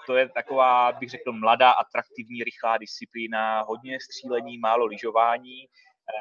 To 0.06 0.16
je 0.16 0.30
taková, 0.30 0.92
bych 0.92 1.10
řekl, 1.10 1.32
mladá, 1.32 1.72
atraktivní, 1.72 2.44
rychlá 2.44 2.78
disciplína, 2.78 3.62
hodně 3.62 4.00
střílení, 4.00 4.58
málo 4.58 4.86
lyžování, 4.86 5.66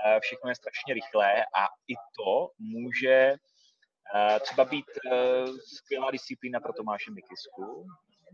eh, 0.06 0.20
všechno 0.20 0.50
je 0.50 0.54
strašně 0.54 0.94
rychlé 0.94 1.44
a 1.44 1.68
i 1.88 1.94
to 2.16 2.50
může 2.58 3.34
eh, 4.14 4.40
třeba 4.40 4.64
být 4.64 4.86
eh, 5.12 5.46
skvělá 5.76 6.10
disciplína 6.10 6.60
pro 6.60 6.72
Tomáše 6.72 7.10
Mikisku, 7.10 7.86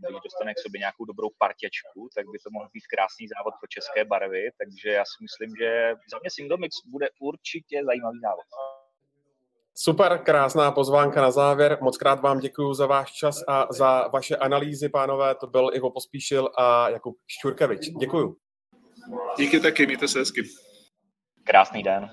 když 0.07 0.21
dostane 0.27 0.53
k 0.53 0.59
sobě 0.59 0.79
nějakou 0.79 1.05
dobrou 1.05 1.29
partěčku, 1.37 2.09
tak 2.15 2.25
by 2.31 2.37
to 2.39 2.49
mohl 2.55 2.67
být 2.73 2.85
krásný 2.93 3.27
závod 3.33 3.53
pro 3.59 3.67
české 3.75 4.05
barvy, 4.05 4.43
takže 4.59 4.89
já 4.99 5.03
si 5.05 5.17
myslím, 5.25 5.49
že 5.61 5.69
za 6.11 6.17
mě 6.19 6.29
single 6.37 6.57
mix 6.57 6.73
bude 6.85 7.07
určitě 7.19 7.75
zajímavý 7.85 8.19
závod. 8.27 8.47
Super, 9.75 10.17
krásná 10.17 10.71
pozvánka 10.71 11.21
na 11.21 11.31
závěr. 11.31 11.77
Moc 11.81 11.97
krát 11.97 12.19
vám 12.19 12.39
děkuji 12.39 12.73
za 12.73 12.85
váš 12.87 13.11
čas 13.11 13.43
a 13.47 13.67
za 13.73 14.07
vaše 14.07 14.35
analýzy, 14.35 14.89
pánové. 14.89 15.35
To 15.35 15.47
byl 15.47 15.69
Ivo 15.73 15.91
Pospíšil 15.91 16.49
a 16.57 16.89
Jakub 16.89 17.17
Šťurkevič. 17.27 17.89
Děkuji. 17.99 18.35
Díky 19.37 19.59
taky, 19.59 19.85
mějte 19.85 20.07
se 20.07 20.19
hezky. 20.19 20.41
Krásný 21.43 21.83
den. 21.83 22.09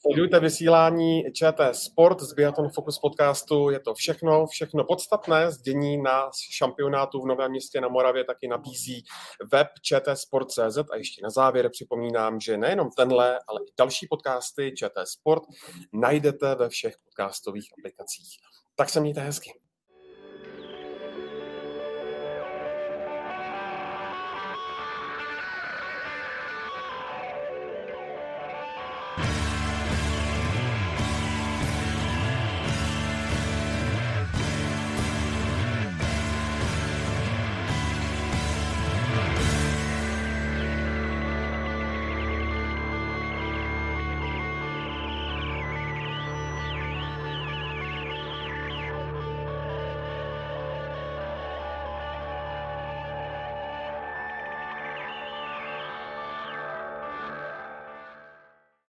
Sledujte 0.00 0.40
vysílání 0.40 1.22
ČT 1.32 1.74
Sport 1.74 2.20
z 2.20 2.32
Biathlon 2.32 2.70
Focus 2.70 2.98
podcastu. 2.98 3.70
Je 3.70 3.80
to 3.80 3.94
všechno, 3.94 4.46
všechno 4.46 4.84
podstatné 4.84 5.52
z 5.52 5.58
dění 5.58 6.02
na 6.02 6.30
šampionátu 6.50 7.22
v 7.22 7.26
Novém 7.26 7.50
městě 7.50 7.80
na 7.80 7.88
Moravě 7.88 8.24
taky 8.24 8.48
nabízí 8.48 9.04
web 9.52 9.66
čtsport.cz 9.82 10.78
a 10.92 10.96
ještě 10.96 11.22
na 11.22 11.30
závěr 11.30 11.70
připomínám, 11.70 12.40
že 12.40 12.56
nejenom 12.56 12.90
tenhle, 12.96 13.38
ale 13.48 13.60
i 13.68 13.72
další 13.78 14.06
podcasty 14.10 14.72
ČT 14.76 15.08
Sport 15.08 15.42
najdete 15.92 16.54
ve 16.54 16.68
všech 16.68 16.94
podcastových 17.04 17.68
aplikacích. 17.78 18.28
Tak 18.76 18.90
se 18.90 19.00
mějte 19.00 19.20
hezky. 19.20 19.67